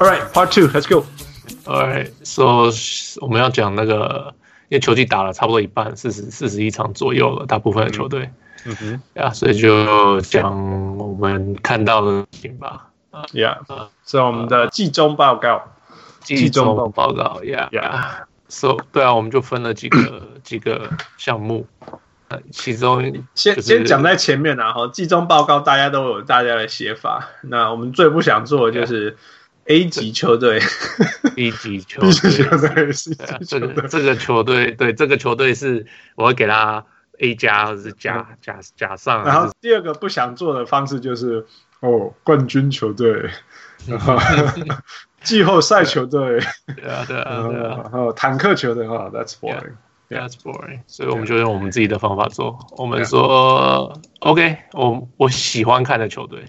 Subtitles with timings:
[0.00, 1.06] All right, part two, let's go.
[1.66, 2.70] All right, so
[3.20, 4.34] 我们要讲那个，
[4.68, 8.30] 因为球季打了差不多一半，四十四十一场左右了，大部分的球队。
[8.66, 12.88] 嗯哼，呀，所以就讲我们看到的事情吧。
[13.32, 13.58] Yeah，
[14.04, 15.62] 是我们的季中报告。
[16.22, 21.68] 季中报告，Yeah，Yeah，So，对啊，我们就分了几个几个项目。
[22.50, 27.28] 其中先先讲在前面啊，哈，季中报告大家都有大家的写法。
[27.42, 29.16] 那我们最不想做的就是
[29.66, 30.60] A 级球队
[31.34, 32.10] ，B 级球队，
[33.46, 36.84] 这个这个球队，对这个球队是我会给他
[37.20, 39.24] A 加或者是加加加上。
[39.24, 41.46] 然后第二个不想做的方式就是
[41.80, 43.30] 哦，冠军球队，
[45.22, 46.40] 季后赛球队，
[46.76, 49.74] 对啊对啊 对啊，还有坦克球队哈，That's boring。
[50.10, 52.58] That's boring，所以我们就用我们自己的方法做。
[52.76, 56.44] 我们说，OK，我我喜欢看的球队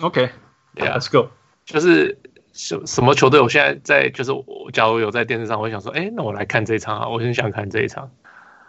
[0.00, 1.28] ，OK，Yeah，Let's go。
[1.66, 2.16] 就是
[2.60, 3.40] 什什么球队？
[3.40, 8.10] 我现在在，就是我假如有在电视上，我想说，哎，那我来看这一场啊，我很想看这一场。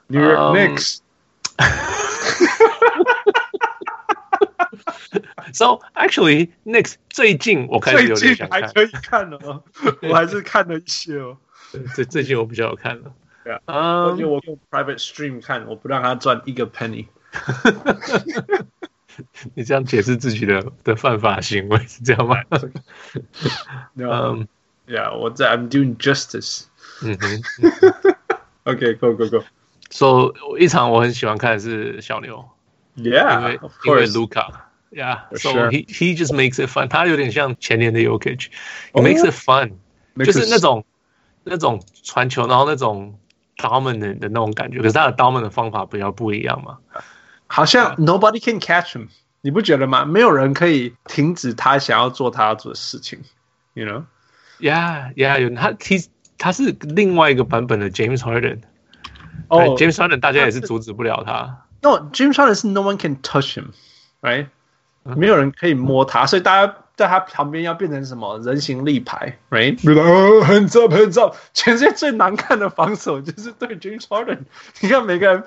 [0.07, 0.99] New York Knicks。
[5.53, 9.61] So actually, Knicks 最近我开始有点想看，还可以看了，
[10.03, 11.35] 我还是看了一些哦。
[11.93, 13.11] 最最近我比较有看了。
[13.43, 17.07] 对啊，而且我用 private stream 看，我不让他赚一个 penny。
[19.53, 22.37] 你这样解释自己的的犯法行为是这样吗？
[23.95, 24.47] 嗯
[24.87, 26.65] ，Yeah，我在 I'm doing justice。
[27.03, 27.41] 嗯哼
[28.63, 29.43] ，OK，Go Go Go。
[29.89, 32.49] So 一场我很喜欢看的是小牛
[32.97, 34.47] ，Yeah，因为因为 Luca.
[34.91, 36.87] Yeah, so he he just makes it fun。
[36.87, 39.73] 他有点像前年的 Jokic，He makes it fun，
[40.25, 40.85] 就是那种
[41.43, 43.17] 那种传球，然后那种。
[43.57, 46.79] dominant 的那种感觉，可是他的 dominant 的方法比较不一样嘛？
[47.50, 49.08] 好像 nobody can catch him，
[49.40, 50.04] 你不觉得吗？
[50.04, 53.20] 没有人可以停止他想要做他要做的事情，
[53.74, 55.78] you know？Yeah，yeah，有他，他
[56.38, 58.60] 他是另外一个版本的 James Harden。
[59.48, 61.64] 哦，James Harden 大家也是阻止不了他。
[61.82, 64.46] No，James Harden 是 no one can touch him，right？
[65.04, 66.74] 没有人可以摸他，所以大家。
[66.96, 69.76] 在他旁边要变成什么人形立牌，right？
[70.00, 74.38] 哦，很糟很糟，全世界最难看的防守就是对 James Harden。
[74.80, 75.44] 你看每个人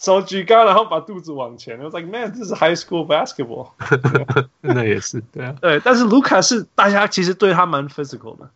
[0.00, 3.70] 手举高，然后把肚子往前，我 like man，这是 high school basketball。
[4.62, 5.80] 那也是对啊，对。
[5.80, 8.48] 但是卢卡是大家其实对他蛮 physical 的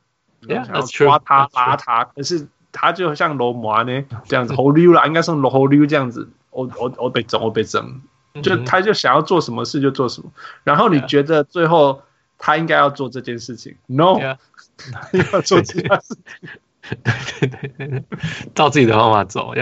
[0.42, 8.00] ，yeah，抓他拉他，可是他就像罗马呢这样子，好溜啦，应该是好溜这样子，我我我被整，我被整，
[8.42, 10.30] 就他就想要做什么事就做什么，
[10.64, 12.02] 然后你觉得最后。
[12.44, 14.18] 他应该要做这件事情，No，
[15.30, 16.16] 要做其他事。
[16.82, 18.04] 情，对对对对，
[18.52, 19.54] 照自己的方法走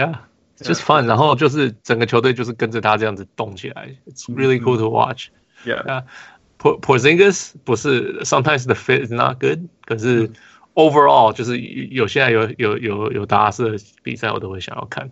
[0.60, 10.30] ，Yeah，just fun，然后就是整个球队就是跟着他这样子动起来，It's really cool to watch，Yeah，Porzingis 不是，Sometimes the fit is not good，可是
[10.74, 15.10] overall 就是有现在有有有有达拉斯的比赛我都会想要看，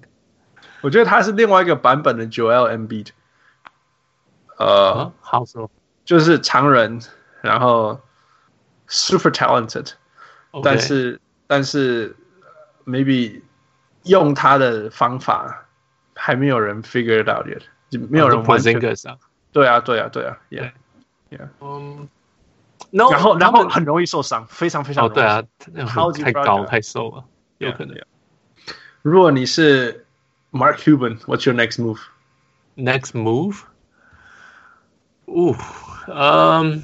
[0.83, 3.09] 我觉得他是另外一个版本的 Joel Embiid，
[4.59, 5.71] 呃，好说，
[6.05, 7.01] 就是常人。
[7.45, 8.01] 然后，
[8.89, 10.63] super talented，Okay.
[10.65, 12.17] 但是但是，
[12.87, 13.43] maybe
[14.04, 15.66] 用他的方法
[16.16, 18.80] 还没有人 figure it out yet，就没有人完全。
[19.52, 22.08] 对啊，对啊，对啊，yeah，yeah，嗯，
[22.92, 25.16] 然后然后很容易受伤，非常非常容易。
[25.16, 25.44] 对啊，
[26.24, 27.24] 太高太瘦了，
[27.58, 27.98] 有可能。
[29.02, 30.06] 如果你是
[30.52, 33.62] Mark Cuban，what's your next move？Next move？
[35.26, 35.56] 哦，
[36.08, 36.84] 嗯。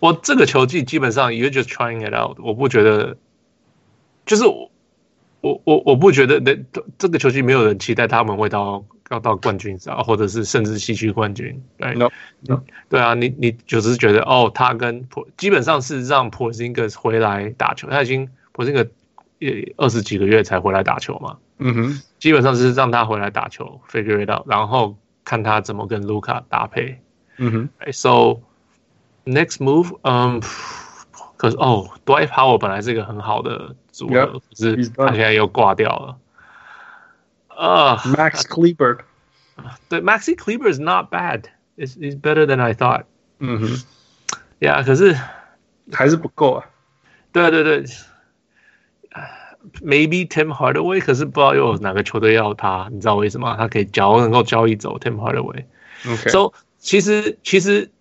[0.00, 2.38] 我这个球季基本上，you're just trying it out。
[2.38, 3.16] 我不觉得，
[4.24, 4.70] 就是我
[5.40, 6.56] 我我我不觉得，那
[6.98, 11.60] 这个球季没有人期待他们会到要到冠军赛，或者是甚至西区冠军。
[11.76, 12.08] 对，no
[12.46, 18.88] no，对啊，你你就只是觉得哦，他跟普基本上是让 Porzingis 回来打球，他已经 Porzingis
[19.38, 21.36] 也二十几个月才回来打球嘛。
[21.58, 26.98] 嗯哼，基本上是让他回来打球，figure it out，然后看他怎么跟卢卡搭配。
[27.36, 28.40] 嗯哼，so。
[29.24, 30.40] Next move，嗯，
[31.37, 36.17] 可是哦，Dwight Powell 本来是一个很好的组合，可是他现在又挂掉了。
[37.49, 38.99] 啊，Max Kleber，
[39.89, 43.03] 对，Maxi Kleber is not bad，is is better than I thought。
[43.39, 43.83] 嗯哼，
[44.59, 45.15] Yeah，可是
[45.91, 46.65] 还是不够啊。
[47.31, 47.83] 对对对，
[49.81, 53.55] Maybe Tim Hardaway，可是不知道又有哪个球队要他，你知道为什么？
[53.57, 57.91] 他可以交能够交易走 Tim Hardaway。OK，So 其实其实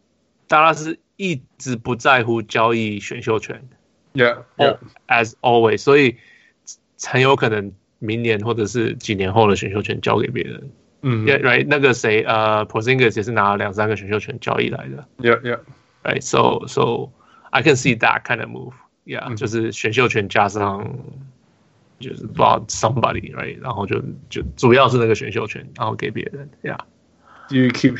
[0.46, 0.98] 达拉斯。
[1.16, 3.62] 一直不在乎交易选秀权，
[4.14, 6.16] Yeah，as always，所以
[7.02, 10.70] 很有可能明年或者是几年后的选秀权交给别人。
[11.02, 15.06] 嗯，Yeah，right，那个谁，呃，Porzingis 也是拿了两三个选秀权交易来的。
[15.18, 17.10] Yeah，Yeah，right，so so
[17.50, 20.96] I can see that kind of move，yeah，、嗯、就是选秀权加上
[21.98, 24.00] 就是不知道 somebody，right，然后就
[24.30, 27.96] 就主要是那个选秀权，然后给别人，yeah。Do you keep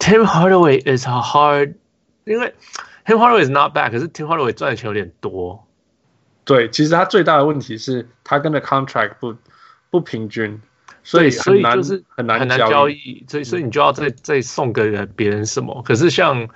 [0.00, 1.74] Tim Hardaway？Tim Hardaway is a hard，
[2.24, 2.54] 因为
[3.04, 5.66] Tim Hardaway is not bad，可是 Tim Hardaway 赚的钱有点多。
[6.44, 9.36] 对，其实他最大的问题是他跟的 contract 不
[9.90, 10.60] 不平均。
[11.02, 15.80] 所以，所以就是很难很难交易，所以所以你就要再再送给别人什么？
[15.84, 16.48] 可是像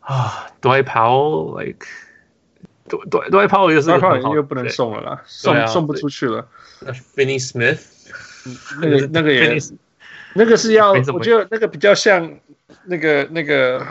[0.00, 1.86] 啊，Dwight Powell，like
[2.88, 6.48] Dwight Dwight Powell 又是 Dwight Powell 又不能送了啦，送送不出去了。
[7.14, 7.78] Finney Smith，
[8.80, 9.56] 那个那个也，
[10.34, 12.36] 那个是要，我觉得那个比较像
[12.85, 13.85] 那个那个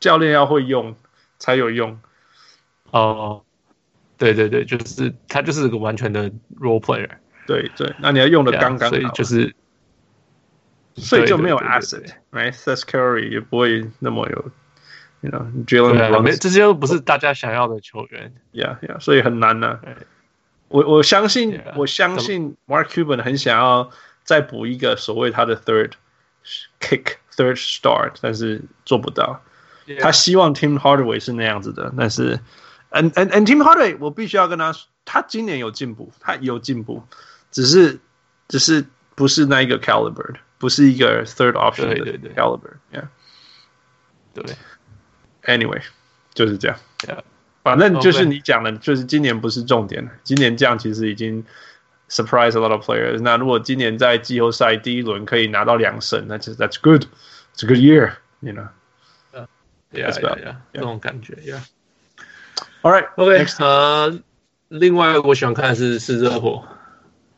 [0.00, 0.94] 教练要会用
[1.38, 1.98] 才有用。
[2.90, 3.42] 哦，
[4.16, 7.10] 对对对，就是他就是个完全的 role player。
[7.46, 9.54] 对对，那你要用的刚刚好，所以就是，
[10.94, 14.50] 所以就没有 asset，right？Seth Curry 也不会那么有
[15.20, 19.80] ，you know，Jalen Brunson 这些又不是大家想要的球员，yeah yeah，所以很难呢。
[20.68, 23.90] 我我相信，我相信 Mark Cuban 很想要
[24.24, 25.92] 再补一个所谓他的 third
[27.36, 29.40] kick，third start，但是做不到。
[30.00, 32.40] 他希望 Tim Hardaway 是那样子的，但是
[32.90, 37.04] ，and and and Tim Hardaway，我必须要跟他说，他今年有进步，他有进步。
[37.52, 38.00] 只是，
[38.48, 38.84] 只是
[39.14, 43.06] 不是那一个 caliber 的，不是一个 third option 的 caliber，yeah，
[44.34, 44.44] 对
[45.44, 45.80] ，anyway
[46.34, 47.20] 就是这样，yeah.
[47.62, 51.44] 反正就是你讲的，就是今年不是重点了，今年这样其实已经
[52.09, 53.19] surprise a lot of players。
[53.21, 59.47] 那如果今年在季后赛第一轮可以拿到两胜，那其实 that's good，it's a good year，you know，yeah
[59.93, 64.19] yeah yeah，这种感觉，yeah，all right，OK，呃，
[64.69, 66.63] 另外我喜欢看的是是热火。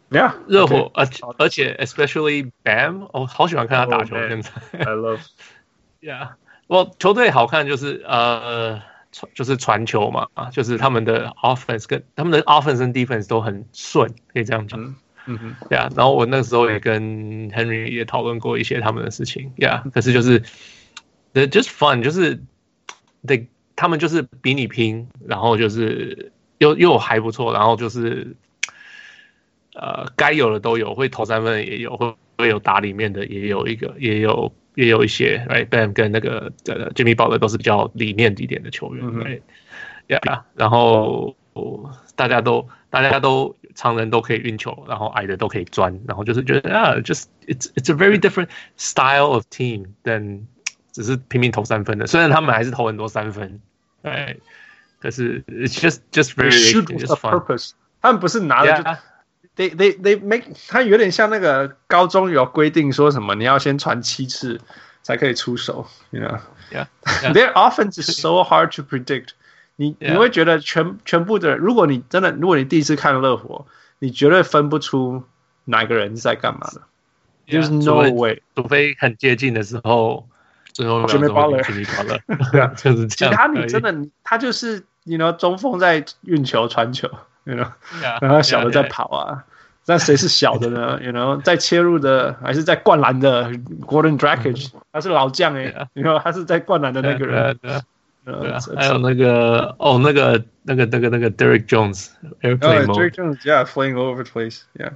[0.10, 1.08] Yeah，热火，而
[1.40, 4.16] 而且 especially Bam，我好喜欢看他打球。
[4.28, 6.34] 现在，I love。Yeah，
[6.68, 8.80] 我球队好看就是呃，
[9.35, 14.81] 就是传球嘛，啊，就是他们的 offense 跟他们的 offense 跟 defense 都很顺，可以这样讲。
[15.27, 19.53] 嗯哼，Yeah，然后我那时候也跟 Henry 也讨论过一些他们的事情。
[19.57, 20.41] Yeah，可是就是
[21.35, 22.43] ，They're just fun，就是
[23.27, 23.47] ，They
[23.77, 28.37] 他们就是比你拼，然后就是又又还不错，然后就是。
[29.81, 41.37] 呃，该有的都有，会投三分的也有，会会有打里面的也有一个，也有也有一些，right？Bam 跟那个呃 Jimmy Butler 都是比较里面一点的球员，right？Yeah，然后
[42.17, 50.41] 大家都大家都常人都可以运球，然后矮的都可以钻，然后就是觉得啊，just it's it's a very different style of team than
[50.91, 53.61] 只是拼命投三分的，虽然他们还是投很多三分，
[54.03, 54.35] 哎，
[54.99, 56.51] 可是 it's just just very
[56.99, 57.73] just fun，
[58.03, 58.85] 他们不是拿着就。
[59.59, 64.61] They they they make 它有点像那个高中有规定说什么你要先传七次
[65.03, 69.31] 才可以出手，you know？Yeah，their offense is so hard to predict
[69.75, 69.97] 你。
[69.99, 73.67] 你你会觉得全全部的，如果你真的，如果你第一次看热火，
[73.99, 75.25] 你绝对分不出
[75.65, 76.83] 哪个人在干嘛的。
[77.49, 80.29] There's no way，除非很接近的时候，
[80.73, 83.35] 最后 Jimmy Butler，Jimmy Butler，对啊， 就是这样。
[83.35, 87.11] 其他你真的，他就是你 know 中锋在运球传球。
[87.49, 87.73] You know?
[88.21, 89.45] 然后小的在跑啊，
[89.87, 93.51] 那谁是小的呢？You know，在切入的还是在灌篮的
[93.87, 97.59] ？Gordon Dragic，他是老将哎，You know，他是在灌篮的那个人。
[97.63, 102.59] 对啊，还有那个哦，那个那个那个那个 Derrick Jones，Derrick
[103.15, 104.93] Jones，Yeah，playing all over the place，Yeah，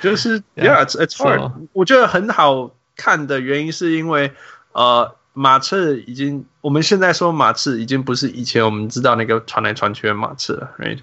[0.00, 1.50] 就是 Yeah，it's it's hard。
[1.72, 4.30] 我觉得很好看的原因是因为
[4.70, 11.00] 呃，马刺已经，我们现在说马刺已经不是以前我们知道那个传来传去的马刺了，Right？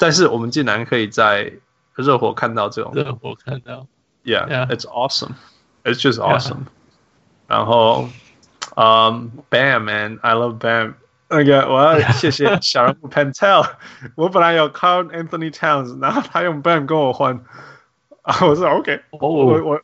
[0.00, 1.52] 但是我们竟然可以在
[1.94, 3.86] 热火看到这种热火看到，
[4.24, 5.34] Yeah，it's awesome,
[5.84, 6.66] it's just awesome。
[7.46, 8.08] 然后，
[8.74, 10.94] 嗯，Bam man，I love Bam。
[11.28, 13.68] 那个我要谢谢小人物 Pentel。
[14.14, 17.34] 我本来有 Karl Anthony Towns，然后他用 Bam 跟我换，
[18.22, 19.80] 啊，我说 OK，我我我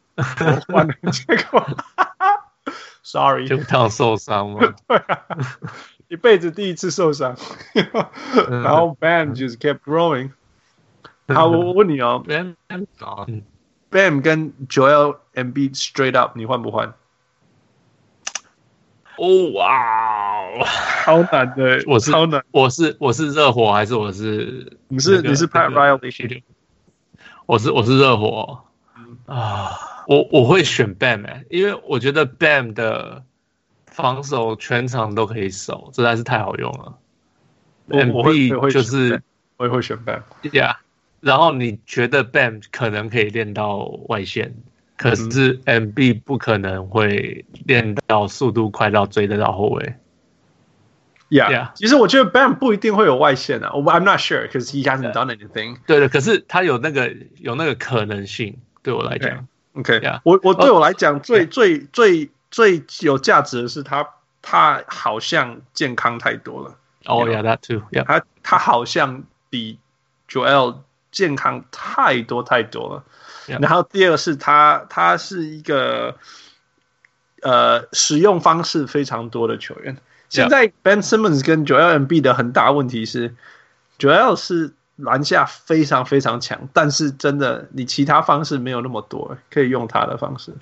[0.68, 1.66] 换了结果，
[3.02, 4.74] Sorry，就烫受伤吗？
[4.86, 5.18] 对啊。
[6.09, 7.35] 一辈子第一次受伤，
[8.49, 10.31] 然后 Bam just kept growing。
[11.27, 12.55] 好，我 问你哦，Bam
[13.91, 16.93] Bam 跟 Joel Embiid straight up，你换不换？
[19.17, 20.63] 哦哇，
[21.03, 24.77] 好难的，我是超难，我是我是热火还是我是？
[24.87, 26.43] 你是你是 Pat Riley？
[27.47, 28.61] 我是我是热火
[29.25, 29.71] 啊，
[30.07, 33.23] 我我会选 Bam，因为我觉得 Bam 的。
[33.97, 36.95] 防守全场都可以守，实在是太好用了。
[37.87, 39.19] M B 就是
[39.57, 40.77] 我也会选 Bam，对呀。
[41.19, 44.53] 然后你觉得 Bam 可能可以练到外线，
[44.97, 49.95] 可是 M B 不可能会练到速度快到追得到后卫。
[51.29, 55.77] Yeah，其实我觉得 Bam 不一定会有外线啊，我 I'm not sure because he hasn't done anything。
[55.87, 59.47] 对的，可是他有那个有那个可能性，对我来讲。
[59.73, 64.07] OK，我我对我来讲最最最最有价值的是他
[64.41, 66.75] 他好像健康太多了。
[67.05, 67.83] Oh yeah, that too.
[67.91, 69.79] Yeah，他他好像比
[70.29, 70.77] Joel
[71.11, 73.03] 健康太多太多了。
[73.59, 76.17] 然后第二个是他他是一个
[77.41, 79.97] 呃使用方式非常多的球员。
[80.27, 83.33] 现在 Ben Simmons 跟 Joel Embiid 的很大问题是
[83.97, 90.53] ，Joel 是篮下非常非常强，但是真的你其他方式没有那么多可以用他的方式。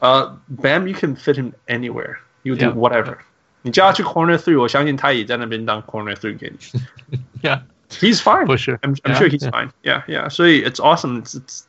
[0.00, 0.62] 呃、yeah.
[0.62, 3.16] uh,，Bam you can fit him anywhere, you do whatever.
[3.16, 3.18] Yeah.
[3.62, 6.80] 你叫他去 corner three，我相信他也在那边当 corner three 给你。
[7.42, 8.78] Yeah, he's fine for sure.
[8.78, 9.70] I'm I'm sure he's fine.
[9.82, 10.28] Yeah, yeah.
[10.30, 11.24] 所以 it's awesome.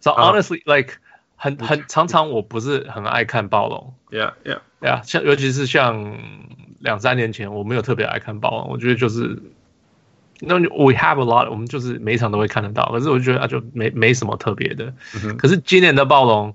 [0.01, 0.97] So honestly, like
[1.37, 3.95] 很很常常我不是很爱看暴龙。
[4.11, 5.03] Yeah，Yeah，Yeah。
[5.05, 6.19] 像尤其是像
[6.81, 9.43] 两三年前，我没有特别爱看暴龙，我觉得就是。
[10.41, 14.93] 那 we have a lot，我们就是每一场都会看得到，可是我就觉得啊，就没没什么特别的。
[15.25, 16.53] 嗯、可是今年的暴龙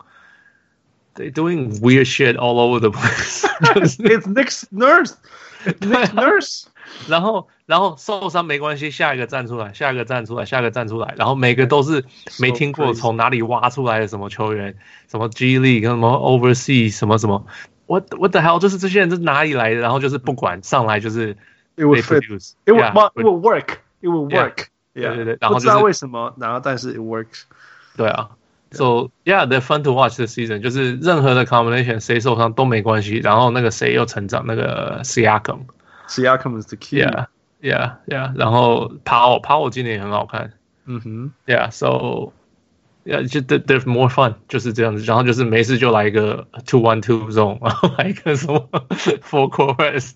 [1.15, 3.41] ，they doing weird shit all over the place。
[3.74, 6.65] It's Nick Nurse，Nick Nurse。
[7.08, 12.06] 然后然后受伤没关系，下一个站出来，下一个站出来，下一个站出来，然后每个都是
[12.40, 14.76] 没听过从哪里挖出来的什么球员，
[15.10, 17.46] 什么 G League 跟什么 Overseas 什么什么
[17.88, 18.60] ，what what the hell？
[18.60, 19.76] 就是这些人是哪里来的？
[19.76, 21.38] 然后就是不管上来就是。
[21.78, 22.22] It will fit.
[22.66, 23.80] It will, yeah, it will work.
[24.02, 24.68] It will work.
[24.94, 25.16] Yeah.
[25.16, 27.44] 对对对，然后不知道为什么，然后但是 it works.
[27.96, 28.32] 对啊。
[28.72, 30.60] So yeah, they're fun to watch this season.
[30.60, 33.16] 就是任何的 combination，谁受伤都没关系。
[33.20, 35.60] 然后那个谁又成长，那个 Siakam。
[36.11, 36.99] Siakam is the key.
[36.99, 37.26] Yeah,
[37.61, 38.33] yeah, yeah.
[38.37, 40.53] 然后 Powell, Powell 今年也很好看。
[40.87, 41.33] 嗯哼。
[41.47, 42.33] Yeah, so
[43.05, 45.05] yeah, 就 they're more fun，就是这样子。
[45.05, 48.69] 然后就是没事就来一个 two one two zone，然后来一个什么
[49.23, 50.12] four quarters。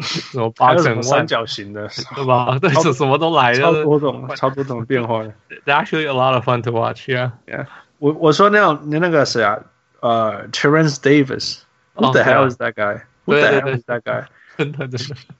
[0.00, 2.58] 什么八成三角形的，对吧？
[2.58, 5.32] 对，是什么都来了，超多种，超多种变化的。
[5.64, 7.08] Actually, a lot of fun to watch.
[7.08, 7.66] Yeah, yeah.
[8.00, 9.60] 我我说那种你那个谁啊？
[10.00, 11.60] 呃，Terence Davis.
[11.94, 13.02] What the hell is that guy?
[13.33, 13.77] 的
[14.57, 14.87] 真的，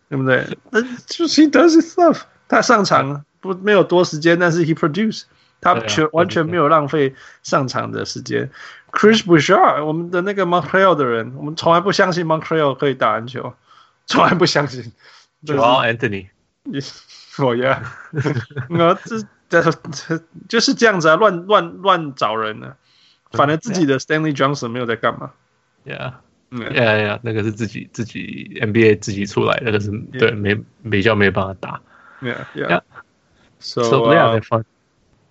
[0.09, 0.45] 对不对？
[0.71, 2.21] 那就是 he does his stuff。
[2.47, 5.23] 他上场不没有多时间，但是 he produce。
[5.61, 8.51] 他全完全没有浪费上场的时间。
[8.91, 13.53] Chris b o u c h a r 我们的那个 Montreal 的人，我们从来不相信 Montreal 可以打篮球。
[14.05, 14.91] 从来不相信
[15.43, 16.27] ，Joel Anthony，
[17.39, 17.81] 我呀，
[18.69, 22.75] 我这这这就是这样子啊，乱乱乱找人呢、啊，
[23.31, 25.31] 反正自己的 Stanley Johnson 没有在干嘛
[26.51, 30.55] ，Yeah，Yeah，Yeah，那个是自己自己 NBA 自己出来的，可是对没
[30.89, 31.81] 比较没办法打
[32.21, 33.81] ，Yeah，Yeah，So
[34.13, 34.63] yeah，fun。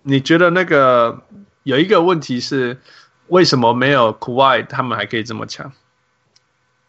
[0.03, 1.23] 你觉得那个
[1.63, 2.79] 有一个问题是，
[3.29, 5.73] 为什么没有 Kawhi 他们还可以这么强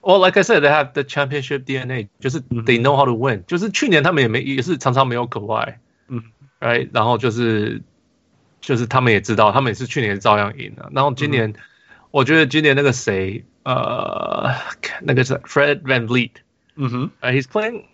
[0.02, 3.44] ？Well, like I said, they have the championship DNA，就是 they know how to win。
[3.48, 5.76] 就是去年他们也没也是常常没有 Kawhi，
[6.10, 6.22] 嗯
[6.60, 7.82] ，right，然后就是
[8.60, 10.92] 就是他们也知道，他们也是去年照样赢了。
[10.94, 11.54] 然后今年，
[12.15, 14.53] 我觉得今年那个谁，呃，
[15.03, 16.33] 那个是 Fred VanVleet，
[16.77, 17.85] 嗯哼，he's playing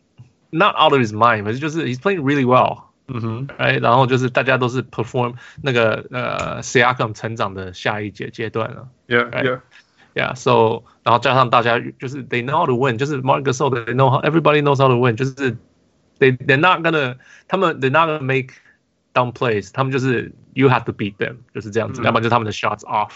[0.50, 12.24] not out of his mind，可是就是 he's playing really well，嗯哼，right，然后就是大家都是 perform 那个呃 Siakam 成长的下一阶阶段了，yeah，yeah。Yeah, so 然后加上大家就是
[12.24, 15.58] they know how to win，就是 Marc Gasol，they know how everybody knows how to win，就是
[16.18, 17.16] they they're not gonna
[17.48, 18.54] 他们 they're not gonna make
[19.12, 23.10] down plays，他们就是 you have to beat them，就是这样子，要不然就他们的 shots off。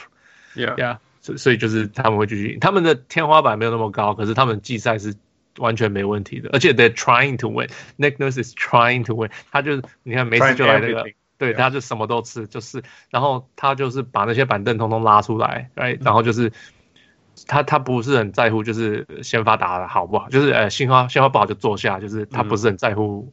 [0.56, 5.14] Yeah, 所所以就是他们会继续，他们的天花板没有那么高，可是他们季赛是
[5.58, 7.70] 完全没问题的，而且 they're trying to win。
[7.98, 11.06] Nick Nurse is trying to win，他就是你看没事就来那个，
[11.38, 16.52] 对，他就什么都吃，就是然后他就是把那些板凳通通拉出来，哎，然后就是。
[17.48, 23.30] 他他不是很在乎，就是先发打的好不好，就是呃，信号信号不好就坐下，就是他不是很在乎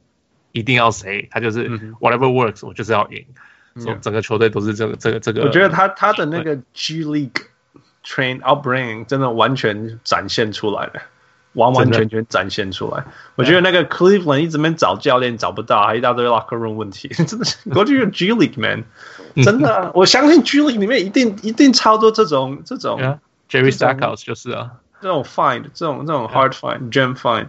[0.50, 3.25] 一定要谁，他就是 whatever works，我就是要赢，所
[3.76, 5.43] 以整个球队都是这个这个这个。
[5.43, 7.47] 我觉得他他的那个 G League
[8.05, 11.02] train upbringing 真的完全展现出来了，
[11.52, 13.05] 完完全全展现出来。
[13.37, 17.71] 我觉得那个 Cleveland 一直没找教练找不到，还一大堆 locker room 问题，真的是。
[17.71, 18.85] 过去 G League man，
[19.45, 23.00] 真的，我相信 G League 里面一定一定超多这种这种。
[23.00, 27.49] Yeah, Jerry Stackhouse 就是啊，这种 find 这种这种 hard find gem find，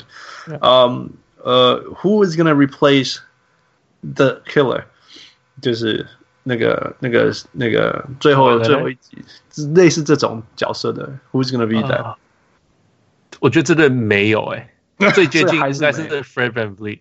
[0.62, 1.10] 嗯
[1.42, 3.20] 呃，Who is gonna replace
[4.02, 4.84] the killer？
[5.62, 6.06] 就是。
[6.46, 9.18] 那个、那个、那个，最后最后一集，
[9.74, 12.16] 类似这种角色的，Who's gonna be that？
[13.40, 14.74] 我觉得真的没有哎，
[15.16, 17.00] 最接近应该是 Fred VanVleet。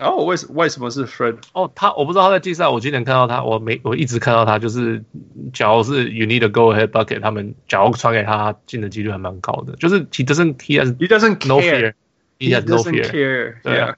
[0.00, 1.36] 哦，为什为什么是 Fred？
[1.52, 5.04] 哦，他我不知道他在季赛，我今年看到他，我没我一直看到他，就是
[5.52, 12.66] 假如是 You need a go ahead bucket，他们假如传给他进的几率还蛮高的，就是 He doesn't he has he doesn't no fear，he has
[12.68, 13.94] no fear，对啊，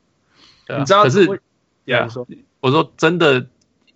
[0.68, 1.26] 你知道可是
[1.86, 2.10] ，Yeah，
[2.60, 3.46] 我说真的。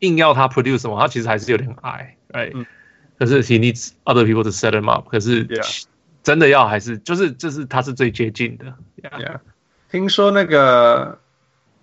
[0.00, 2.66] 硬要他 produce 什么，他其实还是有点矮，right？、嗯、
[3.18, 5.08] 可是 he needs other people to set him up。
[5.08, 5.46] 可是
[6.22, 8.64] 真的要还是就是就是他是最接近的。
[9.02, 9.22] Yeah.
[9.22, 9.40] Yeah.
[9.90, 11.18] 听说那个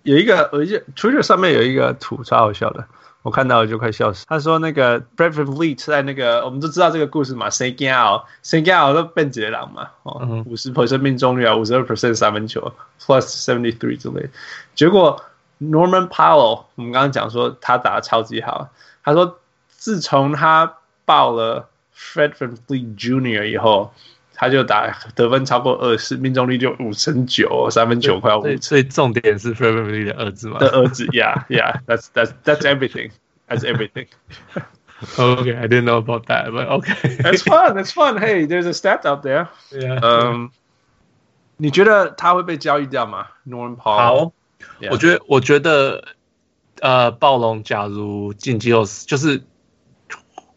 [0.02, 2.86] 有一个有一个 Twitter 上面有一个图超好笑的，
[3.22, 4.26] 我看到了就快笑死。
[4.28, 14.28] 他说那个 Fred VanVleet 在那个我们都知道这个故事嘛，Saint Saint Gal 都变杰狼嘛，哦，五十 percent 命中率啊，五十二 percent 三分球，plus seventy three 之类，
[14.74, 15.22] 结果。
[15.60, 18.68] Norman Powell，我们刚刚讲说他打的超级好。
[19.02, 19.38] 他说，
[19.68, 20.74] 自从他
[21.04, 23.46] 报了 Fred VanVleet Jr.
[23.46, 23.92] 以后，
[24.34, 28.62] 他就打得分超过二十，命中率就五成九，三分球快要五成。
[28.62, 30.58] 所以重点是 Fred VanVleet 的儿子嘛？
[30.58, 33.10] 的儿子，Yeah, Yeah, that's that's that's everything,
[33.48, 34.06] that's everything.
[35.16, 37.16] Okay, I didn't know about that, but okay.
[37.22, 38.18] That's fun, that's fun.
[38.18, 39.48] Hey, there's a stat out there.
[39.70, 40.00] Yeah.
[40.02, 40.50] 嗯，
[41.56, 44.32] 你觉得他会被交易掉吗？Norman Powell。
[44.90, 46.04] 我觉得，我觉得，
[46.80, 49.42] 呃，暴龙假如进季后赛，就是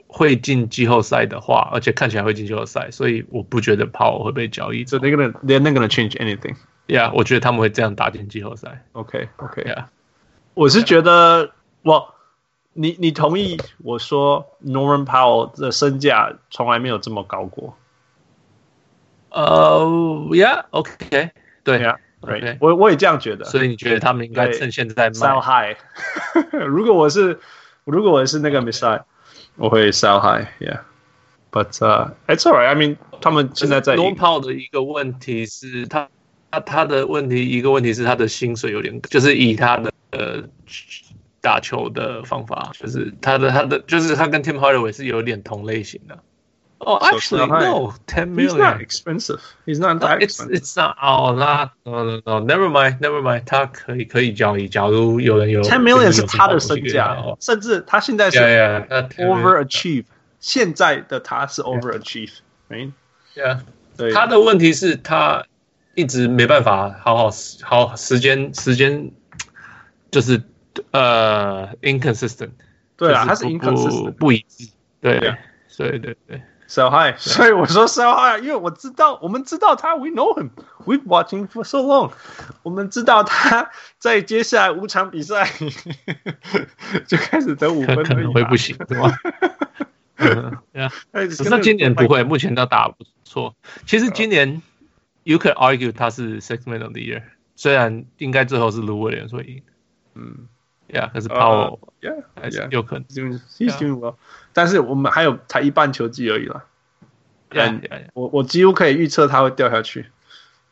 [0.08, 4.86] 会进季后赛的话，而且看起来会进季后赛，所以我不觉得 Powell 会被交易。
[4.86, 6.56] So they're gonna, they're not gonna change anything.
[6.88, 8.86] Yeah，我觉得他们会这样打进季后赛。
[8.94, 9.64] Okay, okay.
[9.64, 9.86] Yeah.
[10.54, 11.52] 我是觉得，
[11.84, 12.14] 我，
[12.74, 17.78] 你你同意我说 Norman Powell 的身价从来没有这么高过？
[19.30, 21.32] 呃、uh,，Yeah，OK，、okay.
[21.64, 21.98] 对呀。
[22.22, 25.76] 对，我我也这样觉得，所以你觉得他们应该趁现在 sell high？
[26.68, 27.40] 如果我是
[27.84, 29.02] 如果我是那个 Misai，
[29.56, 32.68] 我会 sell high，yeah，but、uh, it's alright。
[32.68, 36.08] I mean，他们现在在 Norman Powell 的一个问题是他
[36.52, 40.44] 他他的问题一个问题是他的薪水有点，就是以他的呃
[41.42, 46.18] 打球的方法，就是他的他的就是他跟 Tim Hardaway 是有点同类型的。
[46.81, 47.95] Oh, actually, no.
[48.07, 48.51] Ten million.
[48.51, 49.41] He's not expensive.
[49.65, 50.55] He's not that expensive.
[50.55, 50.95] It's it's not.
[51.03, 51.73] Oh, not.
[51.87, 52.39] No, no, no.
[52.41, 53.01] Never mind.
[53.01, 53.45] Never mind.
[53.47, 54.69] 他可以可以交易。
[54.69, 60.05] 假如有人有 ten million 是他的身价，甚至他现在是 overachieve。
[60.39, 62.93] 现在的他是 overachieve。Right?
[63.35, 63.61] Yeah.
[63.97, 64.13] 对。
[64.13, 65.47] 他的问题是，他
[65.95, 67.31] 一直没办法好好
[67.63, 69.11] 好时间时间，
[70.11, 70.43] 就是
[70.91, 72.51] 呃 inconsistent。
[72.99, 74.69] 对啊，他是 inconsistent，不一致。
[75.01, 76.82] 对对对对 对。
[76.82, 82.12] sell high，所以我说 sell high，因为我知道，我们知道他，we know him，we've watched him for so long，
[82.64, 85.50] 我们知道他在接下来五场比赛
[87.06, 89.12] 就开始得五分，可能会不行，对吧？
[90.16, 90.92] 嗯，对啊。
[91.50, 93.54] 那今年不会，目前都打不错。
[93.86, 94.62] 其实今年
[95.24, 97.24] you could argue 他是 sixth man of the year，
[97.56, 99.64] 虽然应该最后是 Lou Williams 所以，
[100.16, 100.48] 嗯
[100.92, 101.28] ，yeah，可是
[102.52, 104.16] 是有可能，he's doing well。
[104.54, 106.66] 但是我们还有才一半球季而已啦。
[107.52, 110.06] yeah，，我我几乎可以预测他会掉下去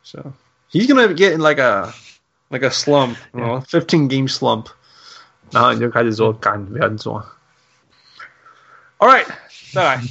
[0.02, 0.32] ，so
[0.70, 1.92] he's gonna get in like a
[2.48, 4.66] like a slump，然后 fifteen game slump，
[5.50, 7.22] 然后你就开始说干不要做
[8.98, 9.26] ，All right，
[9.72, 10.02] 再来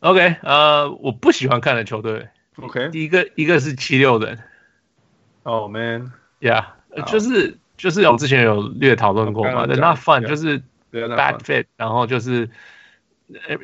[0.00, 4.38] ，Yeah，OK，呃，我不喜欢看的球队，OK，第一个一个是七六人
[5.44, 6.64] ，Oh man，Yeah，
[7.06, 10.62] 就是就是我们之前有略讨论过嘛，那 fun 就是。
[10.92, 12.50] bad fit，然后就是，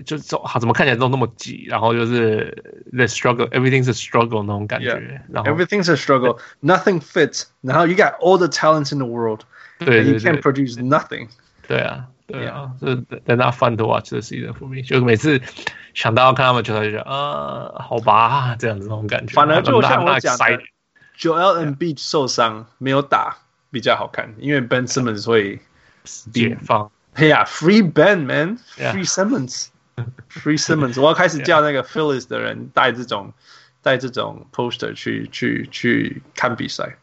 [0.04, 2.56] 就是好，怎么看起来都那么挤，然后就是
[2.92, 9.00] the struggle，everything's a struggle 那种感觉，然后 everything's a struggle，nothing fits，然后 you got all the talents in
[9.00, 9.40] the world，
[9.80, 11.26] 对，you can't produce nothing，
[11.66, 15.42] 对啊，对啊，是 they're not fun to watch this season for me，就每次
[15.94, 20.44] 想到看他们球赛就觉得啊，好吧，这样子那种感觉，反而就像我讲的
[21.18, 23.38] ，Joel and Beach 受伤没有打
[23.70, 25.60] 比较好看，因为 Ben Simmons 会
[26.32, 26.90] 解放。
[27.16, 29.68] Yeah, free Ben, man, free Simmons,
[30.30, 31.00] free Simmons。
[31.00, 33.32] 我要开始叫那个 Phillies 的人带这种
[33.80, 36.96] 带这种 poster 去去去看比赛。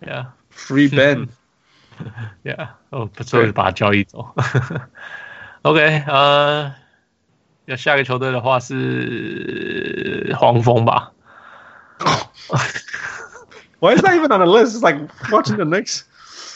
[0.00, 1.28] Yeah, free Ben.
[2.44, 4.32] Yeah，哦，不错，把他交易走。
[5.62, 6.72] OK，呃，
[7.64, 11.10] 要下个球队的话是黄蜂吧。
[13.79, 14.75] Why is that even on the list?
[14.75, 14.97] It's like
[15.31, 16.03] watching the Knicks.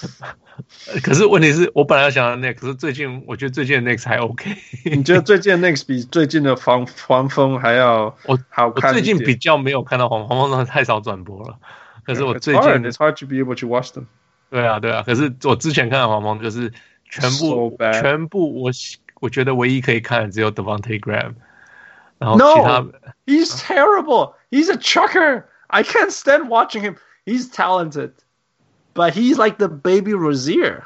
[1.03, 4.55] 可是问题是我本来要想的 Knicks，可是最近我觉得最近的 Knicks 还 OK。
[4.85, 8.91] 你觉得最近的 Knicks 比最近的黄黄蜂还要我好看？
[8.91, 11.57] 我最近比较没有看到黄黄蜂，太少转播了。
[12.05, 14.05] 可是我最近 It's hard to be able to watch them。
[14.49, 15.03] 对啊，对啊。
[15.05, 16.71] 可是我之前看的黄蜂就是
[17.09, 18.71] 全部 So 全部我
[19.19, 21.33] 我觉得唯一可以看的只有 Devonte Graham，
[22.19, 22.91] 然后其他 No,
[23.25, 24.35] he's terrible.
[24.49, 25.43] He's a chucker.
[25.67, 26.95] I can't stand watching him.
[27.25, 28.11] He's talented,
[28.93, 30.83] but he's like the baby Rozier.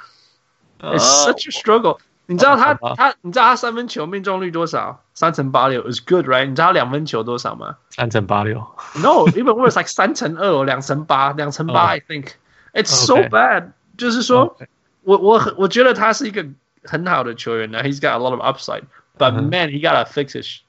[0.80, 2.00] It's such a struggle.
[2.28, 5.04] 你知道他他你知道他三分球命中率多少？
[5.14, 6.46] 三成八六 is good, right？
[6.46, 7.76] 你知道他两分球多少吗？
[7.90, 8.60] 三成八六。
[8.96, 11.88] No, even worse, like 三成二，两成八，两成八。
[11.88, 12.32] I think
[12.74, 13.72] it's so bad.
[13.98, 14.58] 就是说，
[15.04, 16.46] 我我我觉得他是一个
[16.86, 17.84] 很好的球员呢。
[17.84, 18.84] He's got a lot of upside,
[19.18, 20.60] but man, he gotta fix his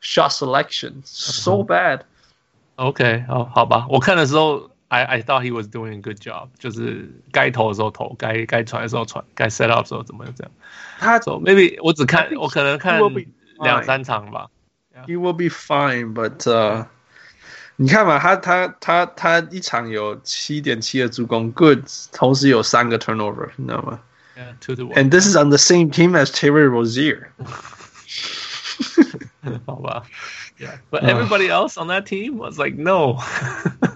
[0.00, 1.02] shot selection.
[1.04, 2.00] So bad.
[2.76, 10.52] OK，哦，好吧，我看的时候 ，I I thought he was doing a good job，就是该投的时候投，该该传的时候传，该 set up 的时候怎么这样。
[10.98, 13.00] 他 so maybe 我只看，我可能看
[13.60, 14.48] 两三场吧。
[15.06, 16.86] He will be fine, but、uh,
[17.76, 21.80] 你看嘛，他他他他一场有七点七的助攻，good，
[22.12, 23.98] 同时有三个 turnover，你知道吗？
[24.36, 24.94] Yeah, two to one.
[24.94, 27.28] And this is on the same team as Terry Rozier.
[29.66, 30.04] 好吧。
[30.58, 33.18] Yeah, but everybody else on that team was like, no,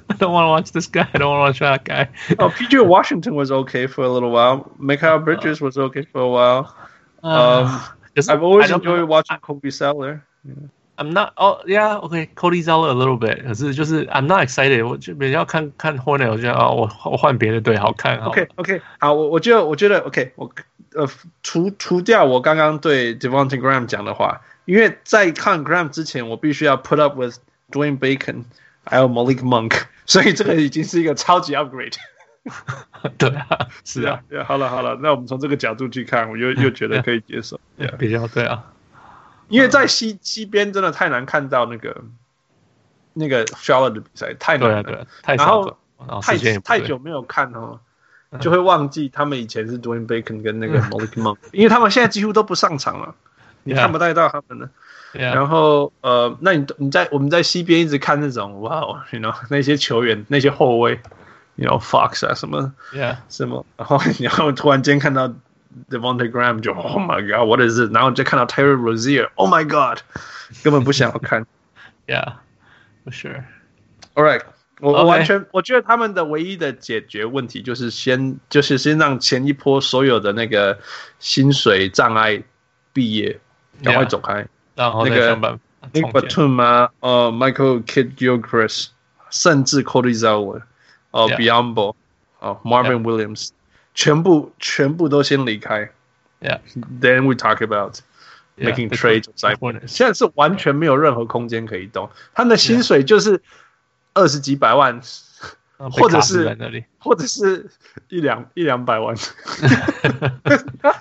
[0.09, 1.09] I don't want to watch this guy.
[1.13, 2.09] I don't want to watch that guy.
[2.39, 4.71] oh, PJ Washington was okay for a little while.
[4.81, 6.75] Mikal Bridges was okay for a while.
[7.23, 7.81] Um,
[8.29, 10.25] I've always enjoyed watching Kobe Seller.
[10.45, 10.55] Yeah.
[10.99, 11.35] I'm not.
[11.37, 13.45] Oh, yeah, okay, Cody Zeller a little bit.
[13.45, 14.87] 可是就是 I'm not excited.
[14.87, 18.17] 我就比较看看 Hornet，我觉得哦，我我换别的队好看。
[18.21, 20.51] OK OK，好，我我觉得我觉得 OK，我
[20.95, 21.07] 呃
[21.43, 24.41] 除除掉我刚刚对 Devonte Graham 讲的话。
[24.65, 27.37] 因为在看 Graham 之前，我必须要 put up with
[27.71, 28.43] Dwayne Bacon，
[28.85, 31.96] 还有 Malik Monk， 所以这个已经是一个超级 upgrade。
[33.20, 37.60] 对啊，是啊，好了好了，那我们从这个角度去看，我又 又觉得可以接受。
[38.00, 38.64] 比较对啊，
[39.48, 42.04] 因为在西西边真的太难看到那个
[43.14, 45.78] 那个 Charlotte 的比赛，太难了，对啊，太然后
[46.22, 47.80] 太太久没有看哦，
[48.40, 53.14] 就会忘记他们以前是 Dwayne Bacon 跟那个 Malik Monk，因为他们现在几乎都不上场了。
[53.64, 54.70] 你看不太到他们了，yeah.
[55.14, 61.00] 然后呃，那你你在我们在西边一直看那种哇，you know 那些球员那些后卫
[61.56, 65.28] ，you know Fox 啊什么，yeah 什么，然后然后突然间看到
[65.90, 67.94] Devonte Graham 就 Oh my God，what is it？
[67.94, 70.00] 然后就看到 Terry Rozier，Oh my God，
[70.64, 71.46] 根本不想要看，
[72.08, 73.44] Yeah，for sure。
[74.14, 74.42] All right，
[74.80, 80.80] 我我完全.我觉得他们的唯一的解决问题就是先就是先让前一波所有的那个
[81.20, 82.42] 薪水障碍
[82.94, 83.40] 毕业。
[83.84, 84.46] 赶快走开！
[84.82, 85.38] 然后那个
[85.94, 88.88] Batum 啊，呃，Michael Kidd-Gilchrist，
[89.30, 90.64] 甚至 Cody Zeller，
[91.12, 91.94] 呃，Biyombo，
[92.40, 93.50] 呃，Marvin Williams，
[93.94, 95.92] 全部全部都先离开。
[96.40, 96.60] Yeah.
[97.00, 98.00] Then we talk about
[98.58, 99.26] making trades.
[99.86, 103.40] 现在是完全没有任何空间可以动，他们的薪水就是
[104.16, 105.00] 二十几百万，
[105.90, 107.70] 或者是那里 或者是
[108.10, 109.16] 一两一两百万。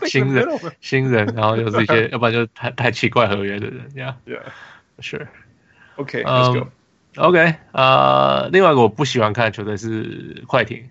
[0.06, 0.46] 新人，
[0.80, 6.70] 新人，然后又是一些， 要不然就是太太奇怪合约的人，Yeah，Yeah，Sure，OK，Let's
[7.16, 10.88] go，OK，呃，另外一个我不喜欢看的球队是快艇。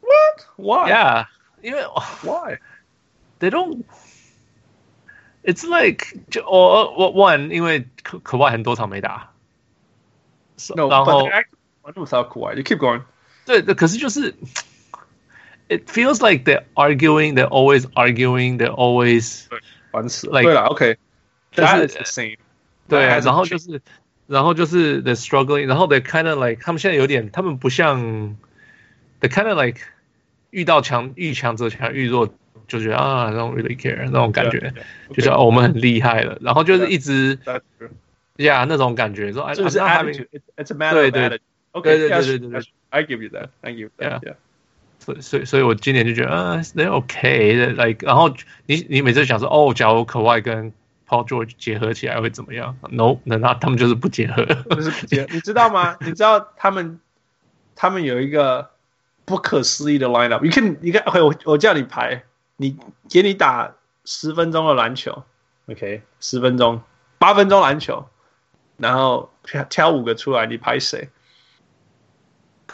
[0.00, 1.26] What？Why？Yeah，
[1.62, 1.82] 因为
[2.22, 3.50] Why？They
[5.44, 9.30] don't，It's like 就我我 One，因为可可外很多场没打。
[10.74, 11.28] No，然后
[11.85, 13.01] without Kawhi，you keep going。
[13.45, 14.33] 对，可是就是。
[15.69, 17.35] It feels like they're arguing.
[17.35, 18.57] They're always arguing.
[18.57, 19.47] They're always
[19.93, 22.35] like 对了，OK，That is the same。
[22.89, 23.81] 对，然后就是，
[24.27, 25.67] 然后就是 they're struggling。
[25.67, 28.35] 然后 they kind of like 他们现在有点，他们不像
[29.21, 29.79] they kind of like
[30.49, 32.27] 遇到强遇强则强，遇弱
[32.67, 34.73] 就觉得啊，don't really care 那种感觉，
[35.13, 36.37] 就是我们很厉害了。
[36.41, 37.39] 然后就是一直，
[38.35, 41.39] Yeah，那种感觉说，哎，就是 attitude，it's a matter of attitude。
[41.80, 42.60] 对对对对对对
[42.90, 44.34] ，I give you that，I give you that，Yeah。
[44.98, 48.34] 所以，所以，所以我今年就觉得，嗯，they OK，like，然后
[48.66, 50.72] 你你每次想说，哦，假如可外跟
[51.06, 55.28] Paul George 结合起来会怎么样？No，那他他们就是不结合，就是不结合。
[55.30, 55.96] 你知道吗？
[56.00, 56.98] 你知道他们
[57.74, 58.70] 他们有一个
[59.24, 60.40] 不可思议的 lineup。
[60.42, 62.24] 你看，你看，我我叫你排，
[62.56, 62.76] 你
[63.08, 65.24] 给你打十分钟的篮球
[65.66, 66.80] ，OK，十分钟，
[67.18, 68.08] 八分钟篮球，
[68.78, 71.08] 然后挑挑五个出来，你排谁？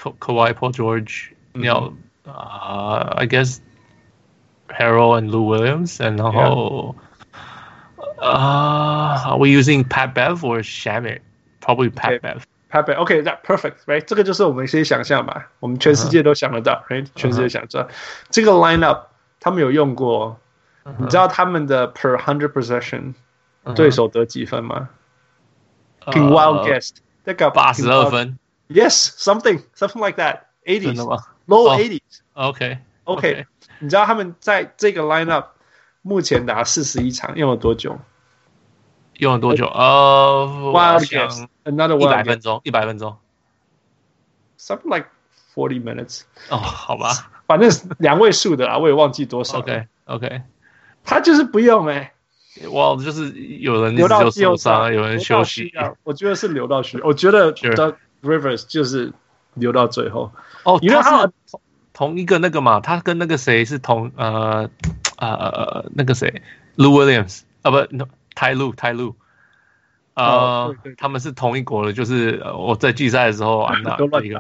[0.02, 1.94] 可可外 Paul George，你要。
[2.26, 3.62] Uh, I guess
[4.68, 6.96] Harold and Lou Williams，然后
[8.20, 11.22] Uh, are we using Pat Bev or Shamit?
[11.62, 12.20] Probably Pat okay.
[12.20, 12.42] Bev.
[12.70, 12.98] Pat Bev.
[12.98, 14.04] Okay, that perfect, right?
[14.04, 17.08] 这个就是我们一些想象嘛，我们全世界都想得到，right？
[17.16, 17.88] 全世界想知道
[18.30, 19.04] 这个 lineup，
[19.40, 20.40] 他们有用过，
[20.98, 23.14] 你知道他们的 per hundred possession
[23.76, 24.90] 对手得几分吗？
[26.08, 26.90] King wild guess，
[27.24, 28.38] 那个八十二分。
[28.72, 30.48] Yes, something, something like that.
[30.66, 30.98] Eighties,
[31.48, 32.02] low eighties.
[32.36, 33.46] Okay, okay.
[33.80, 35.46] 你知道他们在这个 lineup
[36.02, 37.98] 目前打四十一场，用了多久？
[39.14, 39.66] 用了多久？
[39.68, 43.18] 呃，wild guess，another 一百分钟，一百分钟。
[44.60, 45.08] Something like
[45.56, 46.24] forty minutes.
[46.50, 49.60] 哦，好吧，反正两位数的啊，我也忘记多少。
[49.60, 50.42] OK, OK.
[51.04, 52.14] 他就是不用哎。
[52.72, 55.72] 哇，就是有人留到受伤，有人休息。
[56.04, 59.13] 我觉得是留到需，我觉得 Doc Rivers 就是
[59.55, 60.33] 留到最后。
[60.65, 61.31] 哦，因为他是
[61.93, 64.71] 同一个那个嘛，他跟那个谁是同呃
[65.19, 66.43] 呃那个谁
[66.77, 69.17] ？Lou Williams 啊不泰路泰路，
[70.15, 74.39] 呃他们是同一国的，就是我在季赛的时候都乱一个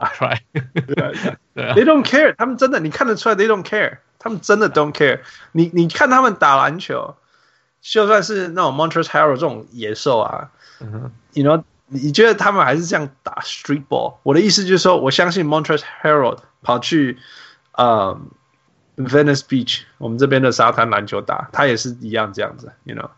[1.54, 5.20] 对啊， They don't care，他们真的你看得出来 They don't care，他们真的 don't care。
[5.52, 7.16] 你你看他们打篮球。
[7.84, 10.52] 就算是那种 Montrezl Harrell 这种野兽啊
[11.32, 14.15] ，，you know，你觉得他们还是这样打 street ball？
[14.23, 17.17] 我的意思就是说，我相信 Montrezl Harrell 跑去
[17.73, 18.19] 呃
[18.97, 23.09] Venice Beach 我们这边的沙滩篮球打，他也是一样这样子，you know，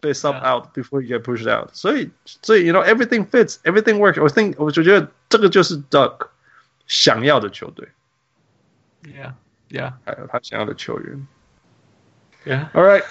[0.00, 0.54] 被 sub yeah.
[0.54, 1.70] out before you get pushed out.
[1.74, 4.22] 所以，所以 you know everything fits, everything works.
[4.22, 6.28] 我 think 我就觉得这个就是 Duck
[6.86, 7.88] 想要的球队。
[9.02, 9.34] Yeah,
[9.68, 9.92] yeah.
[10.04, 11.26] 还有他想要的球员。
[12.44, 12.70] Yeah.
[12.72, 13.04] All right.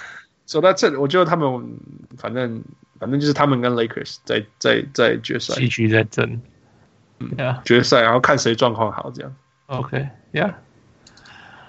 [0.46, 0.98] So that's it.
[0.98, 1.78] 我觉得他们
[2.18, 2.64] 反正
[2.98, 6.40] 反正就是他们跟 Lakers 在在在决赛，继续在争。
[7.20, 9.34] 嗯，决赛，然后看谁状况好，这样。
[9.66, 10.54] OK，Yeah，All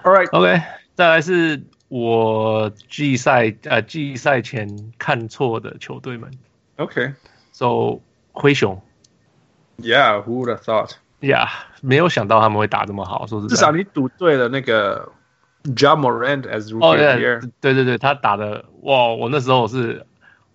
[0.02, 0.62] right，OK，
[0.94, 6.30] 再来是我季赛呃季赛前看错的球队们。
[6.76, 8.00] OK，So
[8.32, 8.82] 灰熊。
[9.78, 11.48] Yeah，Who would have thought？Yeah，
[11.80, 15.10] 没有想到他们会打这么好，说是至少你赌对了那个
[15.64, 17.50] Ja Morant as rookie of the year。
[17.60, 19.08] 对对对，他打的哇！
[19.08, 20.04] 我那时候我是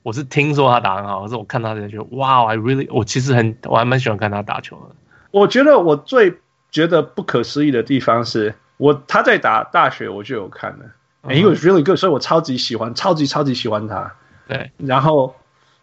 [0.04, 4.96] 我是听说他打很好，可是我看他就觉得哇，I really，我其实很我还蛮喜欢看他打球的。
[5.32, 6.38] 我觉得我最
[6.75, 10.85] 觉得不可思议的地方是我他在打大学我就有看了
[11.23, 14.13] ，and he was really good，所以我超级喜欢，超级超级喜欢他。
[14.49, 15.37] 对，然后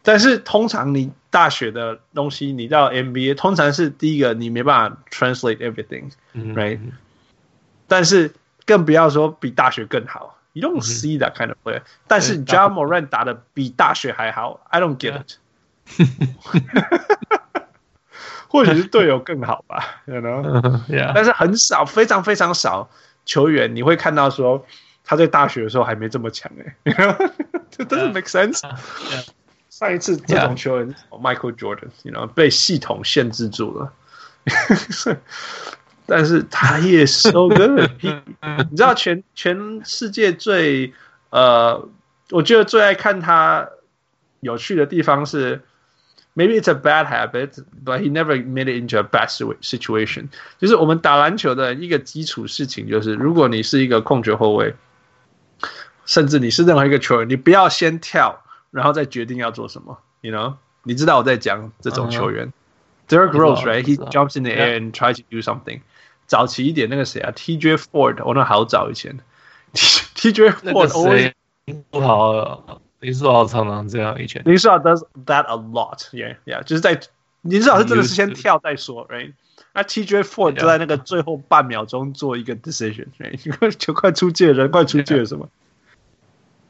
[0.04, 6.80] 但是通常你大学的东西你到 NBA，通常是第一个你没办法 translate everything，right？
[7.88, 8.34] 但是
[8.66, 10.38] 更不要说比大学更好。
[10.52, 15.38] You don't see that kind of player，、嗯、但是 John Morant 打的比大学还好，I don't get it。
[18.52, 20.44] 或许是队友更好吧， you know？
[20.92, 21.14] Yeah.
[21.16, 22.90] 但是很少，非常非常少
[23.26, 24.66] 球员你会看到说
[25.06, 27.32] 他在大学的时候还没这么强哎、欸，
[27.72, 28.60] 这 doesn't make sense。
[29.70, 30.94] 上一次这种球员.
[31.12, 33.94] Michael Jordan，you know 被系统限制住了。
[36.06, 40.94] 但是他也 so good，你知道全全世界最
[41.30, 41.88] 呃，
[42.32, 43.70] 我觉得最爱看他
[44.42, 45.64] 有趣的地方是
[46.35, 49.29] ，maybe it's a bad habit，but he never made it into a bad
[49.61, 50.29] situation。
[50.59, 54.75] 就是我们打篮球的一个基础事情，就是如果你是一个控球后卫，
[56.05, 59.99] 甚至你是任何一个球员，你不要先跳，然后再决定要做什么。
[60.21, 62.53] You know，你知道我在讲这种球员、
[63.09, 65.81] uh huh.，Derrick Rose，right？He jumps in the air and tries to do something。
[66.27, 69.19] 早期一点那个谁啊，TJ Ford，我那好早以前，
[69.75, 71.35] TJ Ford 谁
[71.91, 77.01] 不好， 林书豪常常这样以前，林书豪 does that a lot，yeah yeah，就是在
[77.43, 79.33] 林书豪是真的是先跳再说，right？
[79.75, 83.71] 那 TJ Ford 就在那个最后半秒钟做一个 decision，right？
[83.77, 85.49] 球快出界，人快出界什么？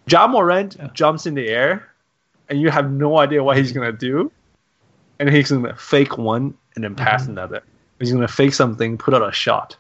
[0.07, 5.49] Ja Morant jumps in the air，and you have no idea what he's gonna do，and he's
[5.49, 9.71] gonna fake one and then pass another。He's gonna fake something, put out a shot,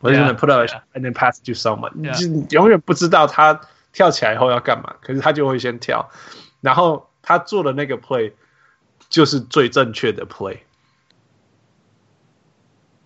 [0.00, 3.60] 我就 put up and then pass to someone，你就永远不知道他
[3.93, 6.09] 跳起来以后要干嘛，可是他就会先跳，
[6.61, 8.33] 然后他做的那个 play
[9.09, 10.59] 就是最正确的 play。